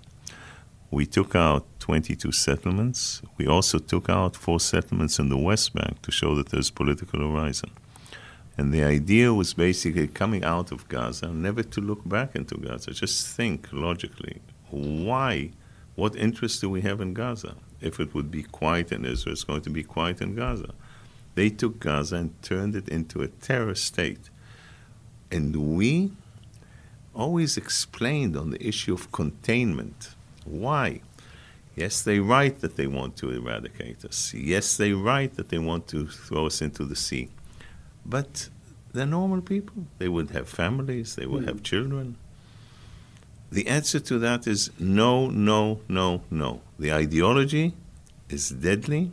[0.91, 3.23] We took out 22 settlements.
[3.37, 7.21] We also took out four settlements in the West Bank to show that there's political
[7.21, 7.71] horizon.
[8.57, 12.93] And the idea was basically coming out of Gaza, never to look back into Gaza.
[12.93, 15.51] Just think logically why,
[15.95, 17.57] what interest do we have in Gaza?
[17.81, 20.73] If it would be quiet in Israel, it's going to be quiet in Gaza.
[21.35, 24.31] They took Gaza and turned it into a terror state.
[25.31, 26.13] And we
[27.15, 30.16] always explained on the issue of containment
[30.47, 31.01] why?
[31.75, 34.33] Yes, they write that they want to eradicate us.
[34.33, 37.29] Yes, they write that they want to throw us into the sea.
[38.05, 38.49] But
[38.95, 39.87] they're normal people.
[39.99, 41.63] They would have families, they would have hmm.
[41.63, 42.17] children.
[43.53, 46.63] The answer to that is no, no, no, no.
[46.79, 47.75] The ideology
[48.29, 49.13] is deadly.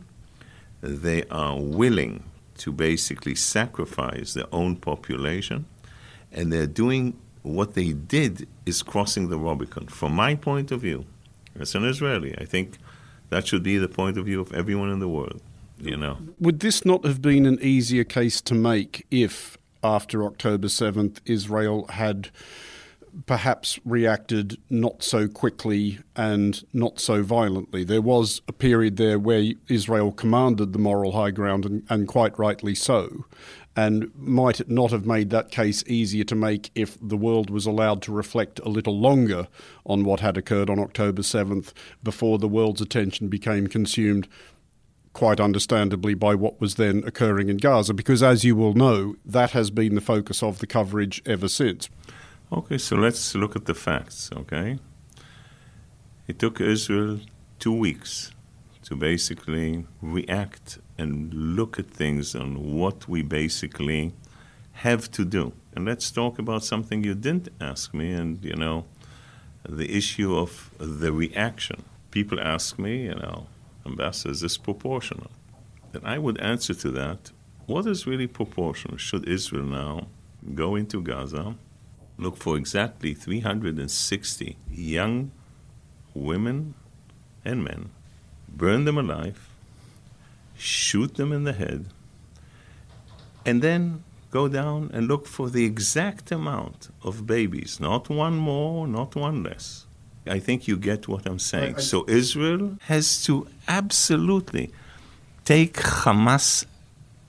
[0.80, 2.24] They are willing
[2.58, 5.66] to basically sacrifice their own population,
[6.32, 9.86] and they're doing what they did is crossing the Rubicon.
[9.86, 11.04] From my point of view,
[11.58, 12.36] as an Israeli.
[12.38, 12.78] I think
[13.30, 15.40] that should be the point of view of everyone in the world.
[15.80, 16.18] you know.
[16.38, 21.86] Would this not have been an easier case to make if, after October 7th, Israel
[21.88, 22.30] had
[23.26, 27.84] perhaps reacted not so quickly and not so violently.
[27.84, 32.38] There was a period there where Israel commanded the moral high ground, and, and, quite
[32.38, 33.24] rightly so.
[33.76, 37.66] And might it not have made that case easier to make if the world was
[37.66, 39.48] allowed to reflect a little longer
[39.84, 41.72] on what had occurred on October 7th
[42.02, 44.28] before the world's attention became consumed
[45.12, 47.94] quite understandably by what was then occurring in Gaza?
[47.94, 51.88] Because, as you will know, that has been the focus of the coverage ever since.
[52.52, 54.78] Okay, so let's look at the facts, okay?
[56.28, 57.20] It took Israel
[57.58, 58.32] two weeks
[58.84, 64.12] to basically react and look at things on what we basically
[64.72, 65.52] have to do.
[65.74, 68.84] And let's talk about something you didn't ask me, and you know,
[69.68, 71.82] the issue of the reaction.
[72.10, 73.46] People ask me, you know,
[73.86, 75.30] Ambassador, is this proportional?
[75.92, 77.32] And I would answer to that
[77.66, 78.98] what is really proportional?
[78.98, 80.08] Should Israel now
[80.54, 81.54] go into Gaza
[82.18, 85.30] look for exactly 360 young
[86.14, 86.74] women
[87.44, 87.90] and men,
[88.48, 89.48] burn them alive,
[90.56, 91.86] shoot them in the head,
[93.44, 98.86] and then go down and look for the exact amount of babies, not one more,
[98.86, 99.86] not one less.
[100.26, 101.74] I think you get what I'm saying.
[101.74, 104.70] I, I, so Israel has to absolutely
[105.44, 106.64] take Hamas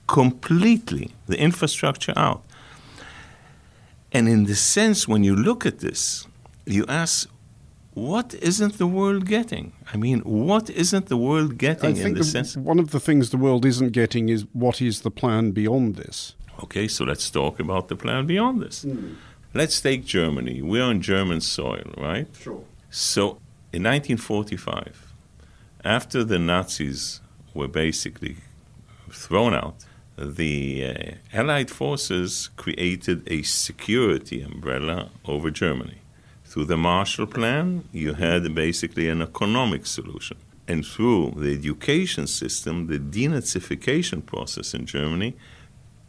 [0.08, 2.44] completely, the infrastructure out.
[4.16, 6.26] And in the sense, when you look at this,
[6.66, 7.30] you ask,
[7.96, 9.74] what isn't the world getting?
[9.94, 12.56] I mean, what isn't the world getting in the, the sense?
[12.56, 16.36] One of the things the world isn't getting is what is the plan beyond this?
[16.64, 18.86] Okay, so let's talk about the plan beyond this.
[18.86, 19.16] Mm.
[19.54, 20.62] Let's take Germany.
[20.62, 22.28] We're on German soil, right?
[22.40, 22.64] Sure.
[22.90, 23.24] So
[23.74, 25.14] in 1945,
[25.84, 27.20] after the Nazis
[27.54, 28.38] were basically
[29.12, 29.84] thrown out,
[30.18, 30.86] the
[31.34, 36.00] uh, Allied forces created a security umbrella over Germany.
[36.46, 40.38] Through the Marshall Plan, you had basically an economic solution.
[40.68, 45.36] And through the education system, the denazification process in Germany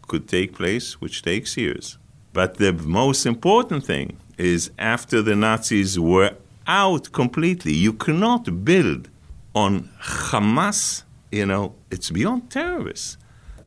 [0.06, 1.98] could take place, which takes years.
[2.32, 9.08] But the most important thing is after the Nazis were out completely, you cannot build
[9.54, 13.16] on Hamas, you know, it's beyond terrorists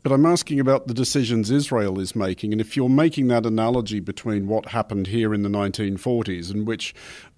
[0.04, 2.52] but I'm asking about the decisions Israel is making.
[2.52, 6.94] And if you're making that analogy between what happened here in the 1940s, in which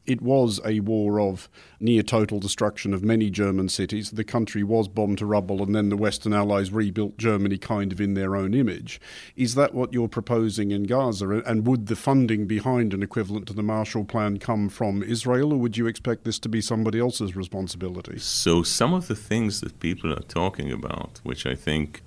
[0.05, 4.11] it was a war of near total destruction of many German cities.
[4.11, 8.01] The country was bombed to rubble, and then the Western Allies rebuilt Germany kind of
[8.01, 8.99] in their own image.
[9.35, 11.29] Is that what you're proposing in Gaza?
[11.45, 15.59] And would the funding behind an equivalent to the Marshall Plan come from Israel, or
[15.59, 18.17] would you expect this to be somebody else's responsibility?
[18.17, 22.01] So, some of the things that people are talking about, which I think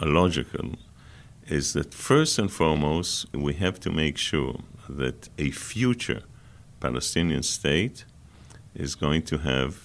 [0.00, 0.76] logical
[1.46, 6.22] is that first and foremost, we have to make sure that a future
[6.80, 8.04] Palestinian state
[8.74, 9.78] is going to have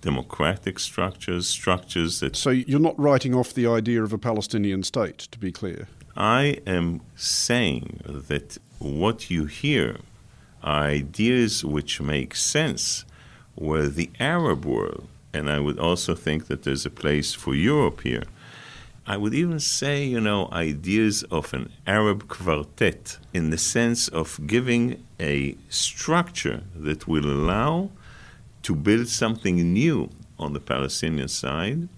[0.00, 2.36] democratic structures, structures that.
[2.36, 5.88] So you're not writing off the idea of a Palestinian state, to be clear?
[6.16, 9.98] I am saying that what you hear
[10.62, 13.04] are ideas which make sense,
[13.54, 18.02] where the Arab world, and I would also think that there's a place for Europe
[18.02, 18.24] here,
[19.08, 24.40] I would even say, you know, ideas of an Arab quartet in the sense of
[24.48, 27.90] giving a structure that will allow
[28.62, 31.88] to build something new on the Palestinian side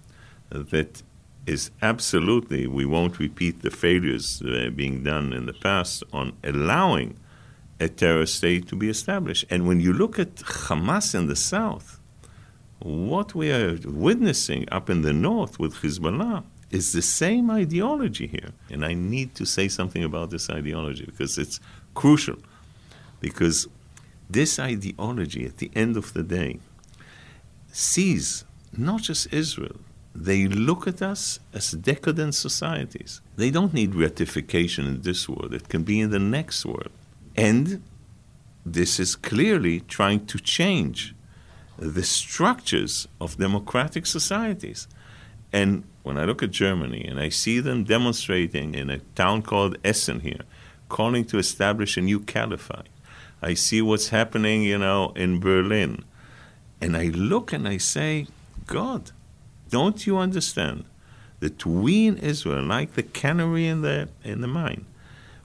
[0.50, 1.02] that
[1.46, 7.16] is absolutely, we won't repeat the failures uh, being done in the past on allowing
[7.80, 9.46] a terror state to be established.
[9.48, 12.00] And when you look at Hamas in the south,
[12.80, 18.50] what we are witnessing up in the north with Hezbollah is the same ideology here.
[18.70, 21.60] And I need to say something about this ideology because it's
[21.94, 22.36] crucial.
[23.20, 23.68] Because
[24.28, 26.60] this ideology, at the end of the day,
[27.72, 28.44] sees
[28.76, 29.76] not just Israel,
[30.14, 33.20] they look at us as decadent societies.
[33.36, 36.90] They don't need ratification in this world, it can be in the next world.
[37.36, 37.82] And
[38.66, 41.14] this is clearly trying to change
[41.78, 44.88] the structures of democratic societies.
[45.52, 49.76] And when I look at Germany and I see them demonstrating in a town called
[49.84, 50.42] Essen here,
[50.88, 52.88] calling to establish a new caliphate,
[53.42, 56.04] I see what's happening, you know, in Berlin.
[56.80, 58.26] And I look and I say,
[58.66, 59.12] God,
[59.70, 60.84] don't you understand
[61.40, 64.86] that we in Israel, like the canary in the, in the mine,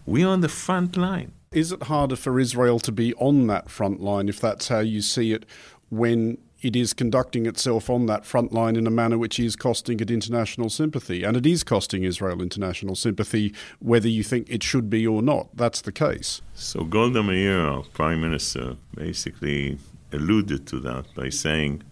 [0.05, 1.31] we're on the front line.
[1.51, 5.01] Is it harder for Israel to be on that front line, if that's how you
[5.01, 5.45] see it,
[5.89, 9.99] when it is conducting itself on that front line in a manner which is costing
[9.99, 11.23] it international sympathy.
[11.23, 15.49] And it is costing Israel international sympathy, whether you think it should be or not.
[15.53, 16.41] That's the case.
[16.53, 19.77] So Golda Meir, our prime minister, basically
[20.13, 21.83] alluded to that by saying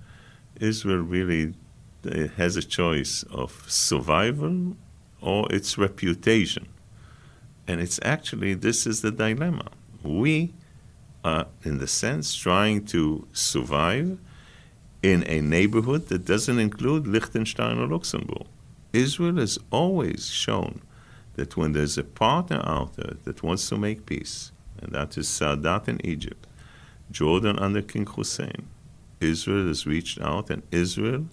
[0.60, 1.54] Israel really
[2.06, 4.78] uh, has a choice of survival
[5.20, 6.68] or its reputation.
[7.68, 9.68] And it's actually, this is the dilemma.
[10.04, 10.54] We
[11.24, 14.18] are, in the sense, trying to survive
[15.02, 18.47] in a neighborhood that doesn't include Liechtenstein or Luxembourg.
[18.93, 20.82] Israel has always shown
[21.36, 25.28] that when there's a partner out there that wants to make peace, and that is
[25.28, 26.45] Sadat in Egypt,
[27.10, 28.68] Jordan under King Hussein,
[29.20, 31.26] Israel has reached out, and Israel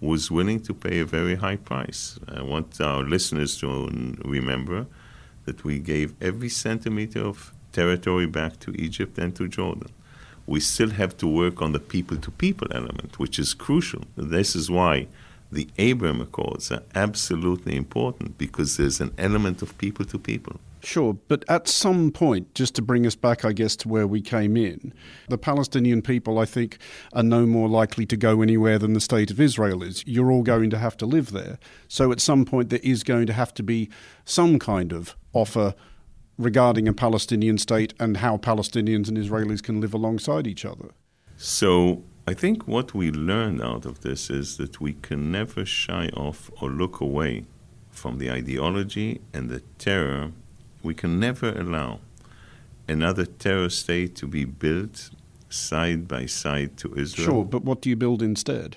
[0.00, 2.18] was willing to pay a very high price.
[2.28, 3.68] I want our listeners to
[4.24, 4.86] remember
[5.44, 9.90] that we gave every centimeter of territory back to Egypt and to Jordan.
[10.46, 14.02] We still have to work on the people to people element, which is crucial.
[14.16, 15.06] This is why
[15.52, 20.58] the Abraham Accords are absolutely important because there's an element of people to people.
[20.84, 24.20] Sure, but at some point, just to bring us back, I guess, to where we
[24.20, 24.92] came in,
[25.28, 26.78] the Palestinian people, I think,
[27.12, 30.02] are no more likely to go anywhere than the state of Israel is.
[30.08, 31.60] You're all going to have to live there.
[31.86, 33.90] So at some point, there is going to have to be
[34.24, 35.74] some kind of offer
[36.38, 40.90] regarding a Palestinian state and how Palestinians and Israelis can live alongside each other.
[41.36, 46.08] So I think what we learned out of this is that we can never shy
[46.16, 47.44] off or look away
[47.90, 50.32] from the ideology and the terror.
[50.82, 52.00] We can never allow
[52.88, 55.10] another terror state to be built
[55.48, 57.26] side by side to Israel.
[57.26, 58.76] Sure, but what do you build instead?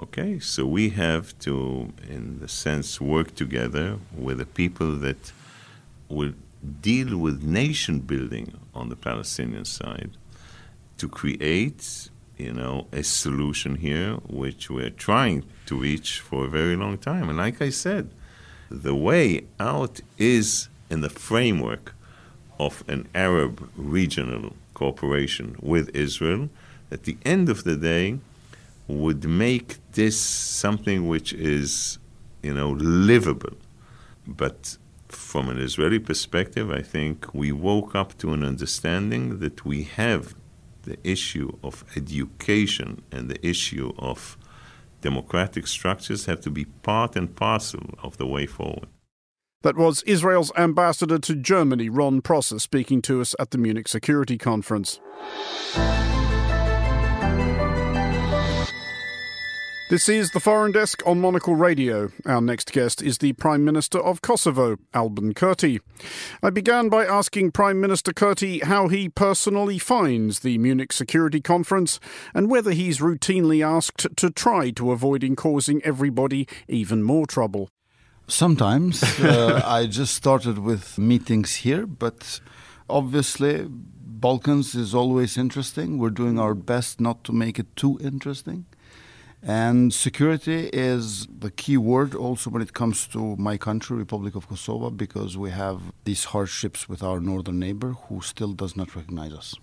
[0.00, 5.32] Okay, so we have to, in the sense, work together with the people that
[6.08, 6.32] will
[6.80, 10.12] deal with nation building on the Palestinian side
[10.98, 16.76] to create, you know, a solution here which we're trying to reach for a very
[16.76, 17.28] long time.
[17.28, 18.10] And like I said,
[18.70, 21.94] the way out is in the framework
[22.58, 26.48] of an Arab regional cooperation with Israel.
[26.90, 28.18] At the end of the day,
[28.86, 31.98] would make this something which is,
[32.42, 33.56] you know, livable.
[34.26, 34.76] But
[35.14, 40.34] from an Israeli perspective, I think we woke up to an understanding that we have
[40.82, 44.36] the issue of education and the issue of
[45.00, 48.88] democratic structures have to be part and parcel of the way forward.
[49.62, 54.36] That was Israel's ambassador to Germany, Ron Prosor, speaking to us at the Munich Security
[54.36, 55.00] Conference.
[59.90, 62.10] This is the Foreign Desk on Monocle Radio.
[62.24, 65.78] Our next guest is the Prime Minister of Kosovo, Albin Kurti.
[66.42, 72.00] I began by asking Prime Minister Kurti how he personally finds the Munich Security Conference
[72.32, 77.68] and whether he's routinely asked to try to avoid causing everybody even more trouble.
[78.26, 79.02] Sometimes.
[79.20, 82.40] uh, I just started with meetings here, but
[82.88, 85.98] obviously, Balkans is always interesting.
[85.98, 88.64] We're doing our best not to make it too interesting.
[89.46, 94.48] And security is the key word also when it comes to my country, Republic of
[94.48, 99.34] Kosovo, because we have these hardships with our northern neighbor who still does not recognize
[99.34, 99.54] us.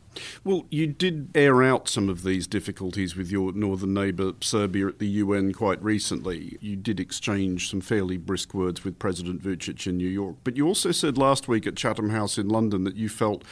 [0.44, 5.00] Well, you did air out some of these difficulties with your northern neighbour, Serbia, at
[5.00, 6.60] the UN quite recently.
[6.62, 10.36] You did exchange some fairly brisk words with President Vucic in New York.
[10.44, 13.44] But you also said last week at Chatham House in London that you felt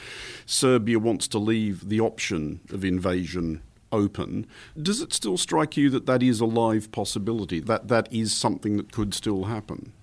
[0.46, 4.46] Serbia wants to leave the option of invasion open.
[4.82, 8.78] Does it still strike you that that is a live possibility, that that is something
[8.78, 9.94] that could still happen?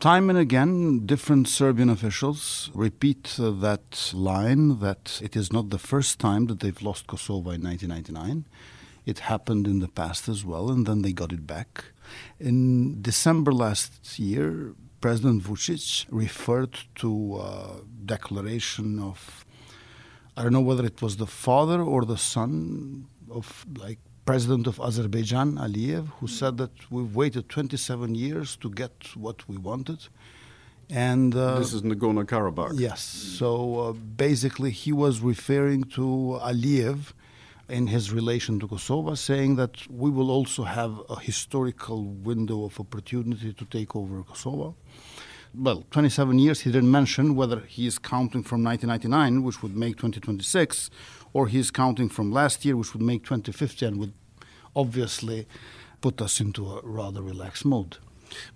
[0.00, 5.78] Time and again, different Serbian officials repeat uh, that line that it is not the
[5.78, 8.44] first time that they've lost Kosovo in 1999.
[9.06, 11.86] It happened in the past as well, and then they got it back.
[12.38, 19.44] In December last year, President Vucic referred to a declaration of,
[20.36, 24.78] I don't know whether it was the father or the son of like president of
[24.80, 30.06] Azerbaijan, Aliyev, who said that we've waited 27 years to get what we wanted.
[30.90, 32.78] And uh, this is Nagorno Karabakh.
[32.78, 33.00] Yes.
[33.02, 37.12] So uh, basically, he was referring to Aliyev
[37.68, 42.80] in his relation to Kosovo, saying that we will also have a historical window of
[42.80, 44.74] opportunity to take over Kosovo.
[45.54, 49.96] Well, 27 years, he didn't mention whether he is counting from 1999, which would make
[49.96, 50.90] 2026,
[51.32, 54.12] or he's counting from last year, which would make 2050 and would
[54.74, 55.46] obviously
[56.00, 57.98] put us into a rather relaxed mode.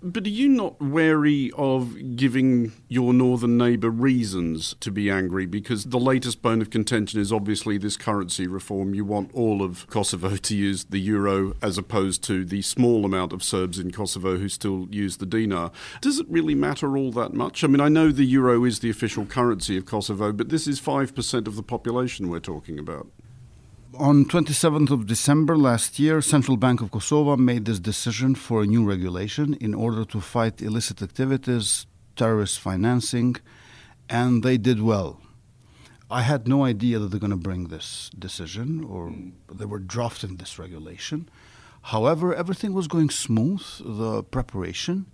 [0.01, 5.45] But are you not wary of giving your northern neighbour reasons to be angry?
[5.45, 8.93] Because the latest bone of contention is obviously this currency reform.
[8.93, 13.33] You want all of Kosovo to use the euro as opposed to the small amount
[13.33, 15.71] of Serbs in Kosovo who still use the dinar.
[16.01, 17.63] Does it really matter all that much?
[17.63, 20.79] I mean, I know the euro is the official currency of Kosovo, but this is
[20.79, 23.07] 5% of the population we're talking about
[23.97, 28.65] on 27th of December last year, Central Bank of Kosovo made this decision for a
[28.65, 31.85] new regulation in order to fight illicit activities,
[32.15, 33.35] terrorist financing,
[34.09, 35.21] and they did well.
[36.09, 39.13] I had no idea that they're going to bring this decision or
[39.51, 41.29] they were drafting this regulation.
[41.83, 45.07] However, everything was going smooth, the preparation,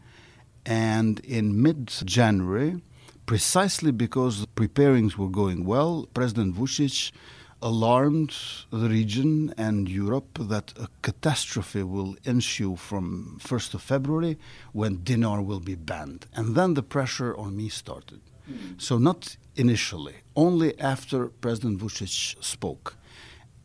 [0.65, 2.81] and in mid January,
[3.25, 7.11] precisely because the preparings were going well, President Vucic
[7.61, 8.33] alarmed
[8.71, 14.37] the region and Europe that a catastrophe will ensue from 1st of February
[14.71, 16.25] when dinar will be banned.
[16.33, 18.21] And then the pressure on me started.
[18.49, 18.81] Mm.
[18.81, 22.95] So, not initially, only after President Vucic spoke.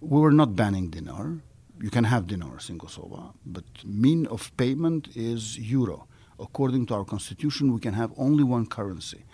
[0.00, 1.38] We were not banning dinar.
[1.80, 6.06] You can have dinars in Kosovo, but mean of payment is euro.
[6.38, 9.24] According to our constitution, we can have only one currency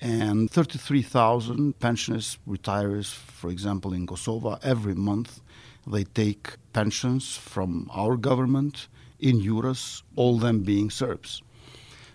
[0.00, 5.40] and 33,000 pensioners, retirees, for example, in Kosovo, every month
[5.86, 8.88] they take pensions from our government
[9.18, 11.42] in euros, all them being Serbs.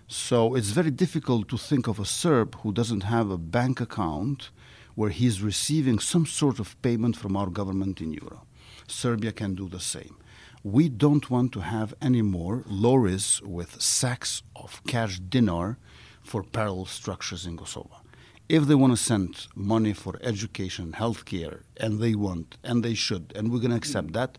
[0.06, 4.50] So it's very difficult to think of a Serb who doesn't have a bank account
[4.94, 8.42] where he's receiving some sort of payment from our government in euro.
[8.86, 10.16] Serbia can do the same.
[10.62, 15.78] We don't want to have any more lorries with sacks of cash dinar
[16.22, 17.96] for parallel structures in Kosovo.
[18.48, 23.32] If they want to send money for education, healthcare, and they want, and they should,
[23.34, 24.36] and we're going to accept that,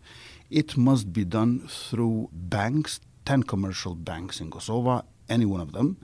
[0.50, 5.96] it must be done through banks, 10 commercial banks in Kosovo, any one of them,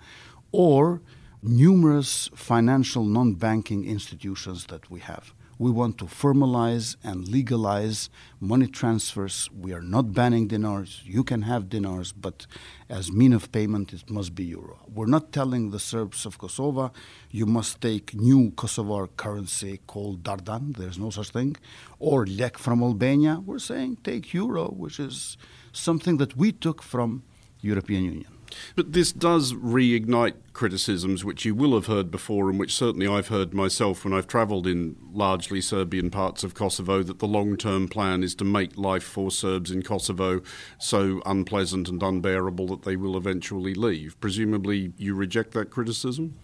[0.51, 1.03] or
[1.43, 5.33] numerous financial non banking institutions that we have.
[5.61, 8.09] We want to formalize and legalize
[8.41, 9.51] money transfers.
[9.53, 11.03] We are not banning dinars.
[11.05, 12.47] You can have dinars, but
[12.89, 14.79] as mean of payment, it must be euro.
[14.91, 16.95] We're not telling the Serbs of Kosovo,
[17.31, 21.57] you must take new Kosovar currency called Dardan, there's no such thing,
[21.99, 23.43] or lek from Albania.
[23.45, 25.37] We're saying take euro, which is
[25.73, 27.23] something that we took from
[27.61, 28.40] European Union.
[28.77, 33.29] But this does reignite criticisms which you will have heard before, and which certainly I've
[33.29, 37.89] heard myself when I've travelled in largely Serbian parts of Kosovo, that the long term
[37.89, 40.43] plan is to make life for Serbs in Kosovo
[40.79, 44.21] so unpleasant and unbearable that they will eventually leave.
[44.21, 46.35] Presumably, you reject that criticism?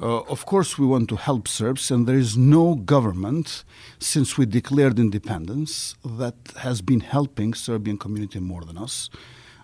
[0.00, 3.62] Uh, of course, we want to help Serbs, and there is no government
[3.98, 9.10] since we declared independence that has been helping Serbian community more than us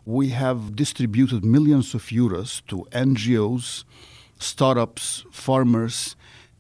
[0.09, 3.85] we have distributed millions of euros to NGOs,
[4.39, 6.17] startups, farmers,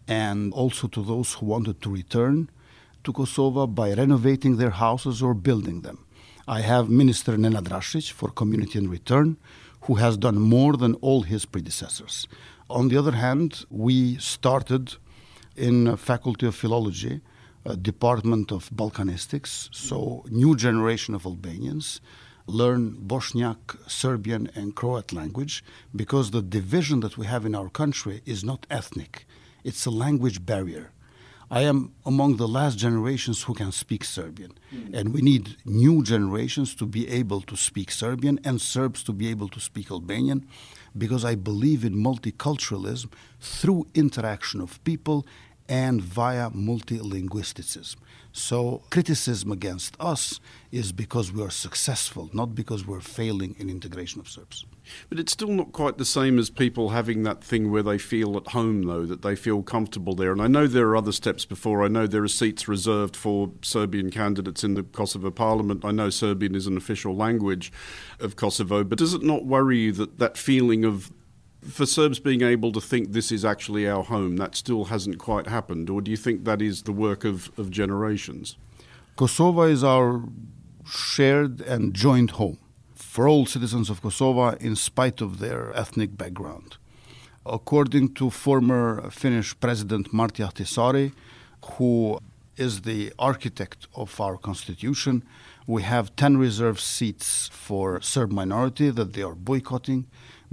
[0.07, 2.51] and also to those who wanted to return
[3.05, 6.05] to Kosovo by renovating their houses or building them.
[6.46, 9.38] I have Minister Nenad Rašić for Community and Return,
[9.84, 12.28] who has done more than all his predecessors.
[12.68, 14.96] On the other hand, we started
[15.57, 17.22] in Faculty of Philology,
[17.64, 22.03] a Department of Balkanistics, so new generation of Albanians
[22.49, 25.62] learn Bosniak, Serbian, and Croat language
[25.94, 29.26] because the division that we have in our country is not ethnic,
[29.64, 30.90] it's a language barrier.
[31.51, 34.92] I am among the last generations who can speak Serbian, mm.
[34.92, 39.28] and we need new generations to be able to speak Serbian and Serbs to be
[39.28, 40.46] able to speak Albanian
[40.96, 45.26] because I believe in multiculturalism through interaction of people
[45.69, 47.97] and via multilinguisticism.
[48.33, 50.39] So, criticism against us
[50.71, 54.64] is because we are successful, not because we're failing in integration of Serbs.
[55.09, 58.37] But it's still not quite the same as people having that thing where they feel
[58.37, 60.31] at home, though, that they feel comfortable there.
[60.31, 61.83] And I know there are other steps before.
[61.83, 65.85] I know there are seats reserved for Serbian candidates in the Kosovo parliament.
[65.85, 67.73] I know Serbian is an official language
[68.21, 68.85] of Kosovo.
[68.85, 71.11] But does it not worry you that that feeling of
[71.62, 75.46] for Serbs being able to think this is actually our home, that still hasn't quite
[75.46, 75.90] happened?
[75.90, 78.56] Or do you think that is the work of, of generations?
[79.16, 80.22] Kosovo is our
[80.86, 82.59] shared and joint home
[82.94, 86.76] for all citizens of Kosovo, in spite of their ethnic background.
[87.44, 91.12] According to former Finnish President Martti Ahtisaari,
[91.72, 92.20] who
[92.56, 95.24] is the architect of our constitution,
[95.66, 100.06] we have 10 reserved seats for Serb minority that they are boycotting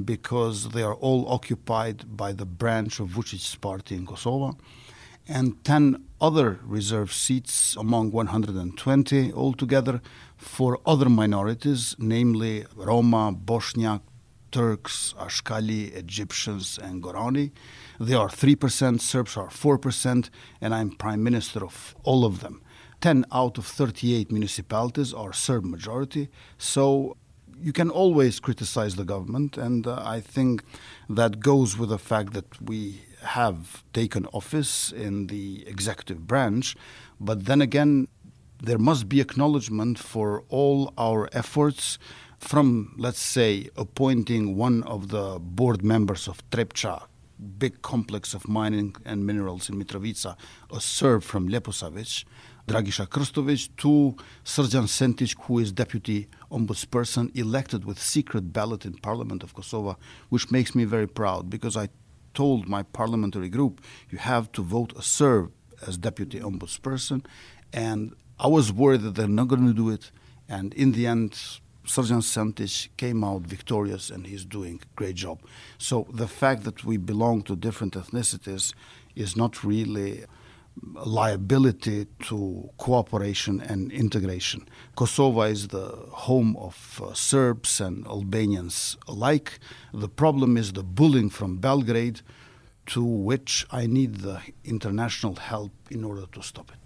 [0.04, 4.58] because they are all occupied by the branch of Vucic's party in Kosovo,
[5.28, 10.02] and 10 other reserved seats among 120 altogether
[10.38, 14.02] for other minorities, namely Roma, Bosniak,
[14.52, 17.52] Turks, Ashkali, Egyptians, and Gorani.
[18.00, 20.30] They are 3%, Serbs are 4%,
[20.62, 22.62] and I'm prime minister of all of them.
[23.02, 26.30] 10 out of 38 municipalities are Serb majority.
[26.58, 27.18] So
[27.62, 30.64] you can always criticize the government, and uh, I think
[31.10, 36.76] that goes with the fact that we have taken office in the executive branch.
[37.20, 38.08] But then again,
[38.62, 41.98] there must be acknowledgement for all our efforts
[42.40, 47.04] from, let's say, appointing one of the board members of Trepča,
[47.58, 50.36] big complex of mining and minerals in Mitrovica,
[50.72, 52.26] a Serb from Leposavic,
[52.68, 59.44] Dragisha Krstovic, to Srđan Sentić, who is deputy ombudsperson elected with secret ballot in Parliament
[59.44, 59.98] of Kosovo,
[60.30, 61.90] which makes me very proud because I
[62.34, 65.52] told my parliamentary group, you have to vote a Serb
[65.86, 67.24] as deputy ombudsperson,
[67.72, 70.10] and I was worried that they're not going to do it,
[70.50, 71.34] and in the end,
[71.86, 75.40] Srđan Sentić came out victorious and he's doing a great job.
[75.78, 78.74] So the fact that we belong to different ethnicities
[79.16, 80.26] is not really
[80.82, 84.68] liability to cooperation and integration.
[84.96, 89.60] Kosovo is the home of uh, Serbs and Albanians alike.
[89.94, 92.22] The problem is the bullying from Belgrade,
[92.88, 96.85] to which I need the international help in order to stop it.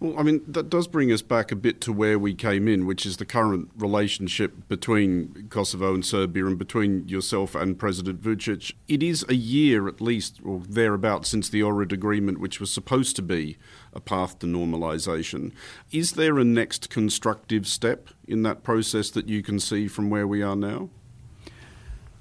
[0.00, 2.86] Well, I mean, that does bring us back a bit to where we came in,
[2.86, 8.72] which is the current relationship between Kosovo and Serbia and between yourself and President Vucic.
[8.88, 13.16] It is a year at least, or thereabouts, since the Ohrid Agreement, which was supposed
[13.16, 13.56] to be
[13.92, 15.52] a path to normalisation.
[15.90, 20.26] Is there a next constructive step in that process that you can see from where
[20.26, 20.90] we are now?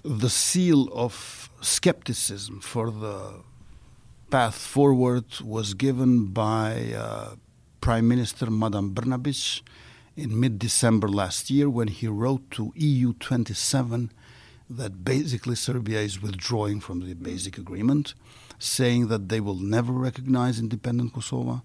[0.03, 3.43] The seal of skepticism for the
[4.29, 7.35] path forward was given by uh,
[7.85, 9.61] Prime Minister Madam Brnabic
[10.17, 14.11] in mid December last year when he wrote to EU 27
[14.67, 18.15] that basically Serbia is withdrawing from the basic agreement,
[18.57, 21.61] saying that they will never recognize independent Kosovo,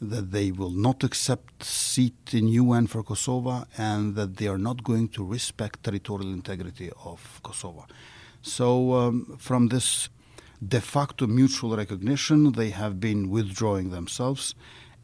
[0.00, 4.84] that they will not accept seat in UN for Kosovo, and that they are not
[4.84, 7.84] going to respect territorial integrity of Kosovo.
[8.42, 10.08] So, um, from this
[10.66, 14.54] de facto mutual recognition, they have been withdrawing themselves.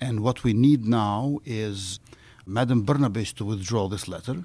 [0.01, 2.01] And what we need now is
[2.47, 4.45] Madam Brnabic to withdraw this letter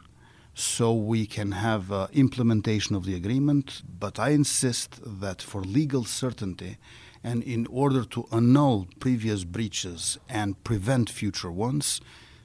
[0.53, 3.81] so we can have uh, implementation of the agreement.
[3.99, 6.77] But I insist that for legal certainty
[7.23, 11.99] and in order to annul previous breaches and prevent future ones,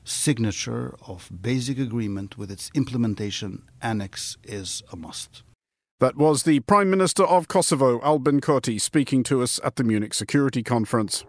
[0.05, 5.43] signature of basic agreement with its implementation annex is a must.
[6.01, 10.15] That was the Prime Minister of Kosovo, Albin Kurti, speaking to us at the Munich
[10.15, 11.25] Security Conference.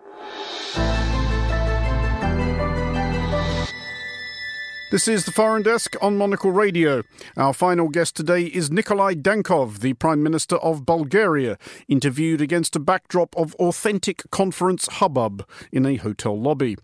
[4.91, 7.03] This is the Foreign Desk on Monocle Radio.
[7.37, 12.79] Our final guest today is Nikolai Denkov, the Prime Minister of Bulgaria, interviewed against a
[12.79, 16.75] backdrop of authentic conference hubbub in a hotel lobby.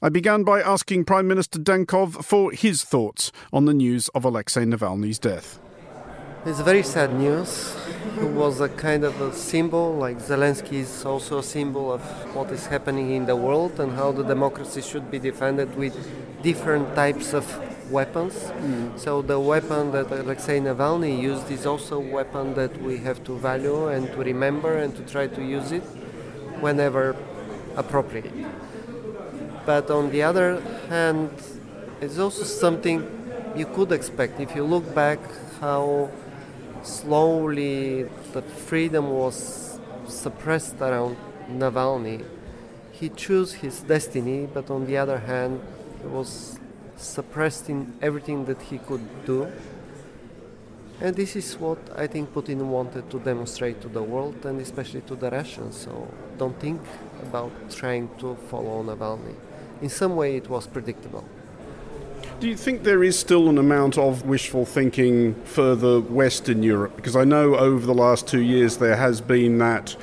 [0.00, 4.64] I began by asking Prime Minister Denkov for his thoughts on the news of Alexei
[4.64, 5.58] Navalny's death.
[6.44, 7.76] It's very sad news.
[8.20, 12.00] It was a kind of a symbol, like Zelensky is also a symbol of
[12.36, 15.96] what is happening in the world and how the democracy should be defended with
[16.46, 17.44] different types of
[17.90, 18.34] weapons.
[18.34, 18.98] Mm.
[19.04, 23.32] So the weapon that Alexei Navalny used is also a weapon that we have to
[23.36, 25.82] value and to remember and to try to use it
[26.64, 27.16] whenever
[27.76, 28.32] appropriate.
[29.66, 31.30] But on the other hand,
[32.00, 32.98] it's also something
[33.56, 35.18] you could expect if you look back
[35.60, 36.10] how
[36.82, 41.16] slowly the freedom was suppressed around
[41.50, 42.24] Navalny.
[42.92, 45.60] He chose his destiny, but on the other hand,
[46.10, 46.58] was
[46.96, 49.50] suppressed in everything that he could do.
[51.00, 55.02] And this is what I think Putin wanted to demonstrate to the world and especially
[55.02, 55.76] to the Russians.
[55.76, 56.80] So don't think
[57.22, 59.34] about trying to follow Navalny.
[59.82, 61.24] In some way, it was predictable.
[62.40, 66.96] Do you think there is still an amount of wishful thinking further west in Europe?
[66.96, 69.96] Because I know over the last two years there has been that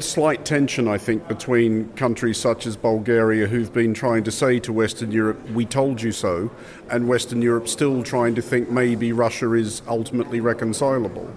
[0.00, 4.72] slight tension, I think, between countries such as Bulgaria, who've been trying to say to
[4.72, 6.50] Western Europe, we told you so,
[6.90, 11.28] and Western Europe still trying to think maybe Russia is ultimately reconcilable.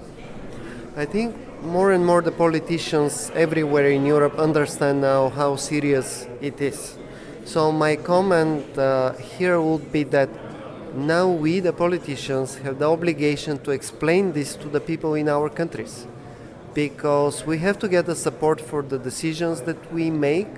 [0.95, 6.61] I think more and more the politicians everywhere in Europe understand now how serious it
[6.61, 6.97] is.
[7.43, 10.29] So my comment uh, here would be that
[10.95, 15.49] now we, the politicians, have the obligation to explain this to the people in our
[15.49, 16.07] countries,
[16.75, 20.53] because we have to get the support for the decisions that we make,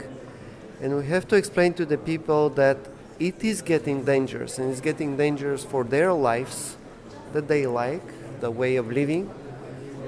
[0.81, 2.77] and we have to explain to the people that
[3.19, 6.75] it is getting dangerous, and it's getting dangerous for their lives
[7.33, 8.01] that they like,
[8.41, 9.29] the way of living,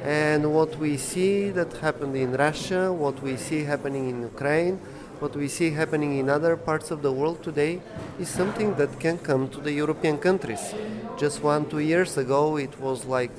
[0.03, 4.77] And what we see that happened in Russia, what we see happening in Ukraine,
[5.19, 7.81] what we see happening in other parts of the world today
[8.17, 10.73] is something that can come to the European countries.
[11.17, 13.35] Just one, two years ago, it was like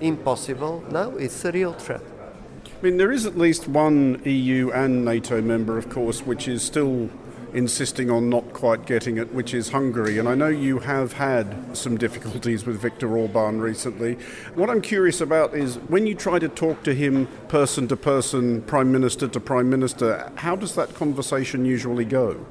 [0.00, 0.84] impossible.
[0.90, 2.02] Now it's a real threat.
[2.64, 6.62] I mean, there is at least one EU and NATO member, of course, which is
[6.62, 7.08] still
[7.54, 10.18] insisting on not quite getting it, which is Hungary.
[10.18, 14.18] And I know you have had some difficulties with Viktor Orban recently.
[14.54, 18.60] What I'm curious about is when you try to talk to him person to person,
[18.62, 22.44] prime minister to prime minister, how does that conversation usually go?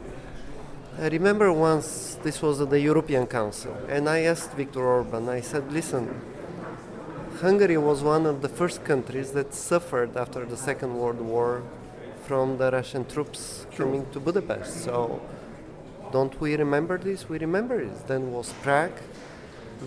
[0.98, 5.42] I remember once this was at the European Council, and I asked Viktor Orban, I
[5.42, 6.20] said, listen,
[7.42, 11.64] Hungary was one of the first countries that suffered after the Second World War
[12.26, 13.86] from the Russian troops sure.
[13.86, 14.86] coming to Budapest.
[14.86, 15.22] So
[16.14, 17.28] don't we remember this?
[17.28, 18.08] We remember it.
[18.08, 18.98] Then was Prague.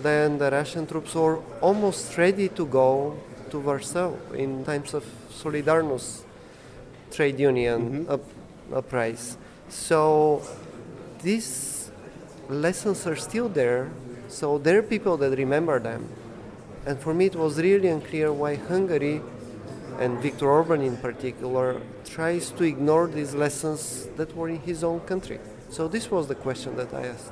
[0.03, 3.17] Then the Russian troops were almost ready to go
[3.49, 6.21] to Warsaw in times of Solidarność
[7.11, 8.11] trade union mm-hmm.
[8.11, 8.21] up,
[8.71, 9.37] uprise.
[9.69, 10.43] So
[11.23, 11.89] these
[12.47, 13.89] lessons are still there.
[14.27, 16.07] So there are people that remember them.
[16.85, 19.21] And for me, it was really unclear why Hungary
[19.99, 25.01] and Viktor Orban in particular tries to ignore these lessons that were in his own
[25.01, 25.39] country.
[25.69, 27.31] So this was the question that I asked.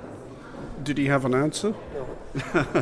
[0.83, 1.73] Did he have an answer?
[1.93, 2.75] No.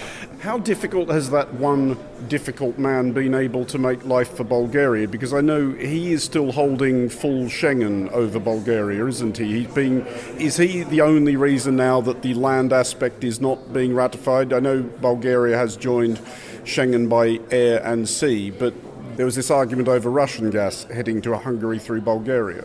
[0.44, 1.96] How difficult has that one
[2.28, 5.08] difficult man been able to make life for Bulgaria?
[5.08, 9.60] Because I know he is still holding full Schengen over Bulgaria, isn't he?
[9.60, 10.04] He's being,
[10.38, 14.52] is he the only reason now that the land aspect is not being ratified?
[14.52, 16.18] I know Bulgaria has joined
[16.64, 18.74] Schengen by air and sea, but
[19.16, 22.64] there was this argument over Russian gas heading to Hungary through Bulgaria.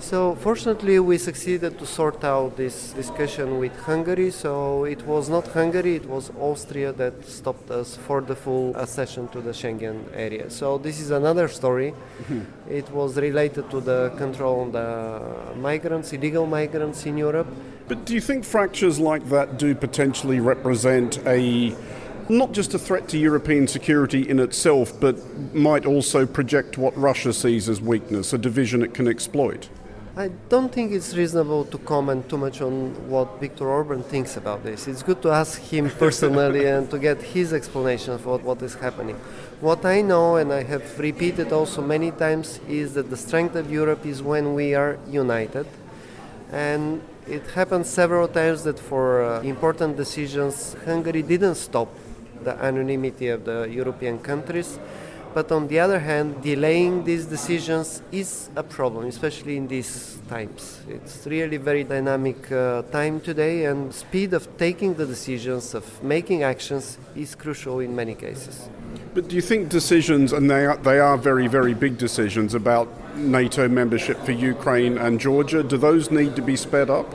[0.00, 4.30] So fortunately, we succeeded to sort out this discussion with Hungary.
[4.30, 9.28] So it was not Hungary; it was Austria that stopped us for the full accession
[9.28, 10.48] to the Schengen area.
[10.48, 11.92] So this is another story.
[12.68, 15.20] It was related to the control on the
[15.56, 17.48] migrants, illegal migrants in Europe.
[17.86, 21.74] But do you think fractures like that do potentially represent a
[22.28, 25.16] not just a threat to European security in itself, but
[25.52, 29.68] might also project what Russia sees as weakness, a division it can exploit?
[30.16, 34.64] I don't think it's reasonable to comment too much on what Viktor Orban thinks about
[34.64, 34.88] this.
[34.88, 38.74] It's good to ask him personally and to get his explanation of what, what is
[38.74, 39.14] happening.
[39.60, 43.70] What I know, and I have repeated also many times, is that the strength of
[43.70, 45.68] Europe is when we are united.
[46.50, 51.88] And it happened several times that for uh, important decisions, Hungary didn't stop
[52.42, 54.76] the anonymity of the European countries.
[55.32, 60.80] But on the other hand, delaying these decisions is a problem, especially in these times.
[60.88, 66.42] It's really very dynamic uh, time today, and speed of taking the decisions, of making
[66.42, 68.68] actions, is crucial in many cases.
[69.14, 72.88] But do you think decisions, and they are, they are very, very big decisions about
[73.16, 77.14] NATO membership for Ukraine and Georgia, do those need to be sped up?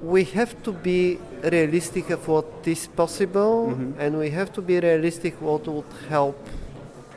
[0.00, 4.00] we have to be realistic of what is possible mm-hmm.
[4.00, 6.38] and we have to be realistic what would help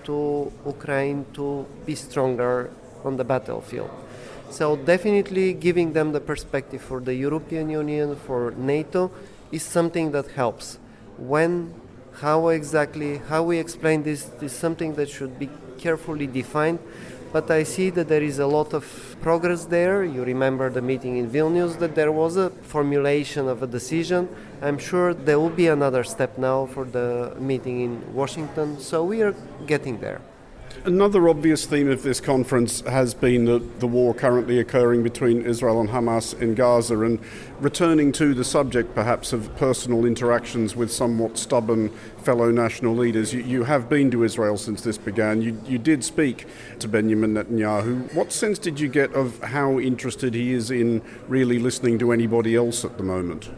[0.04, 2.72] to Ukraine to be stronger
[3.04, 3.90] on the battlefield.
[4.50, 9.12] So definitely giving them the perspective for the European Union, for NATO,
[9.52, 10.78] is something that helps.
[11.18, 11.74] When,
[12.16, 16.80] how exactly, how we explain this is something that should be carefully defined
[17.32, 18.86] but I see that there is a lot of
[19.22, 20.04] progress there.
[20.04, 24.28] You remember the meeting in Vilnius that there was a formulation of a decision.
[24.62, 28.80] I'm sure there will be another step now for the meeting in Washington.
[28.80, 30.22] So we are getting there.
[30.84, 35.80] Another obvious theme of this conference has been the, the war currently occurring between Israel
[35.80, 37.20] and Hamas in Gaza, and
[37.60, 41.90] returning to the subject perhaps of personal interactions with somewhat stubborn
[42.24, 43.32] fellow national leaders.
[43.32, 45.44] You, you have been to Israel since this began.
[45.44, 46.48] You, you did speak
[46.80, 48.12] to Benjamin Netanyahu.
[48.16, 52.56] What sense did you get of how interested he is in really listening to anybody
[52.56, 53.52] else at the moment?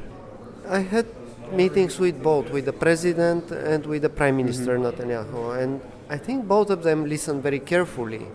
[0.67, 1.05] I had
[1.53, 5.01] meetings with both, with the president and with the prime minister mm-hmm.
[5.01, 5.81] Netanyahu, and
[6.13, 8.27] I think both of them listen very carefully,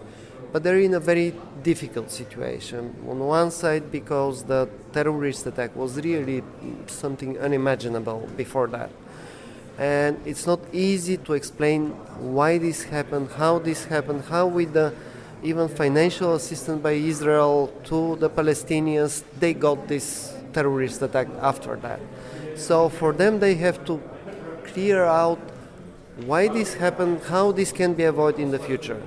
[0.53, 2.93] but they're in a very difficult situation.
[3.09, 6.43] On one side, because the terrorist attack was really
[6.89, 8.91] something unimaginable before that.
[9.79, 14.93] And it's not easy to explain why this happened, how this happened, how with the
[15.45, 22.01] even financial assistance by Israel to the Palestinians, they got this terrorist attack after that.
[22.57, 24.03] So for them, they have to
[24.65, 25.39] clear out
[26.27, 29.01] why this happened, how this can be avoided in the future.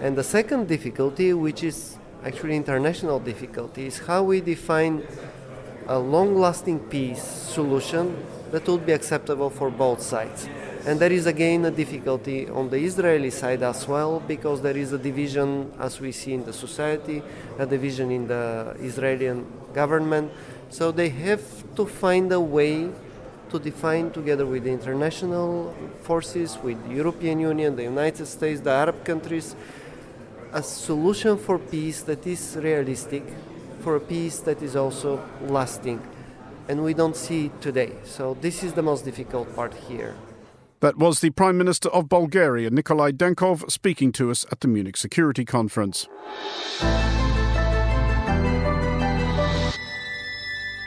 [0.00, 5.06] And the second difficulty, which is actually international difficulty, is how we define
[5.88, 8.16] a long lasting peace solution
[8.52, 10.48] that would be acceptable for both sides.
[10.84, 14.92] And there is again a difficulty on the Israeli side as well because there is
[14.92, 17.22] a division, as we see in the society,
[17.58, 20.32] a division in the Israeli government.
[20.70, 21.42] So they have
[21.76, 22.90] to find a way
[23.52, 28.70] to define together with the international forces, with the European Union, the United States, the
[28.70, 29.54] Arab countries,
[30.52, 33.22] a solution for peace that is realistic,
[33.80, 36.00] for a peace that is also lasting.
[36.68, 37.92] And we don't see it today.
[38.04, 40.14] So this is the most difficult part here.
[40.80, 44.96] That was the Prime Minister of Bulgaria, Nikolai Denkov, speaking to us at the Munich
[44.96, 46.08] Security Conference.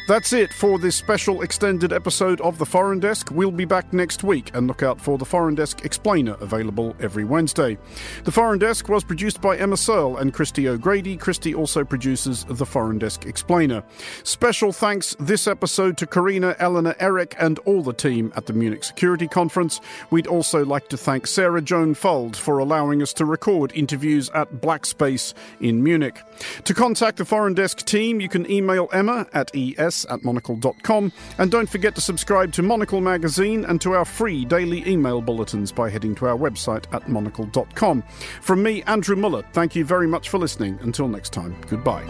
[0.08, 3.32] That's it for this special extended episode of The Foreign Desk.
[3.32, 7.24] We'll be back next week and look out for The Foreign Desk Explainer available every
[7.24, 7.80] Wednesday.
[8.24, 11.18] The Foreign Desk was produced by Emma Searle and Christy O'Grady.
[11.18, 13.84] Christy also produces The Foreign Desk Explainer.
[14.22, 18.84] Special thanks this episode to Karina, Eleanor, Eric, and all the team at the Munich
[18.84, 19.82] Security Conference.
[20.12, 24.62] We'd also like to thank Sarah Joan Fold for allowing us to record interviews at
[24.62, 26.22] Black Space in Munich.
[26.66, 31.12] To contact the Foreign Desk team, you can email Emma at es at monocle.com.
[31.38, 35.72] And don't forget to subscribe to Monocle magazine and to our free daily email bulletins
[35.72, 38.04] by heading to our website at monocle.com.
[38.42, 40.78] From me, Andrew Mueller, thank you very much for listening.
[40.82, 42.04] Until next time, goodbye.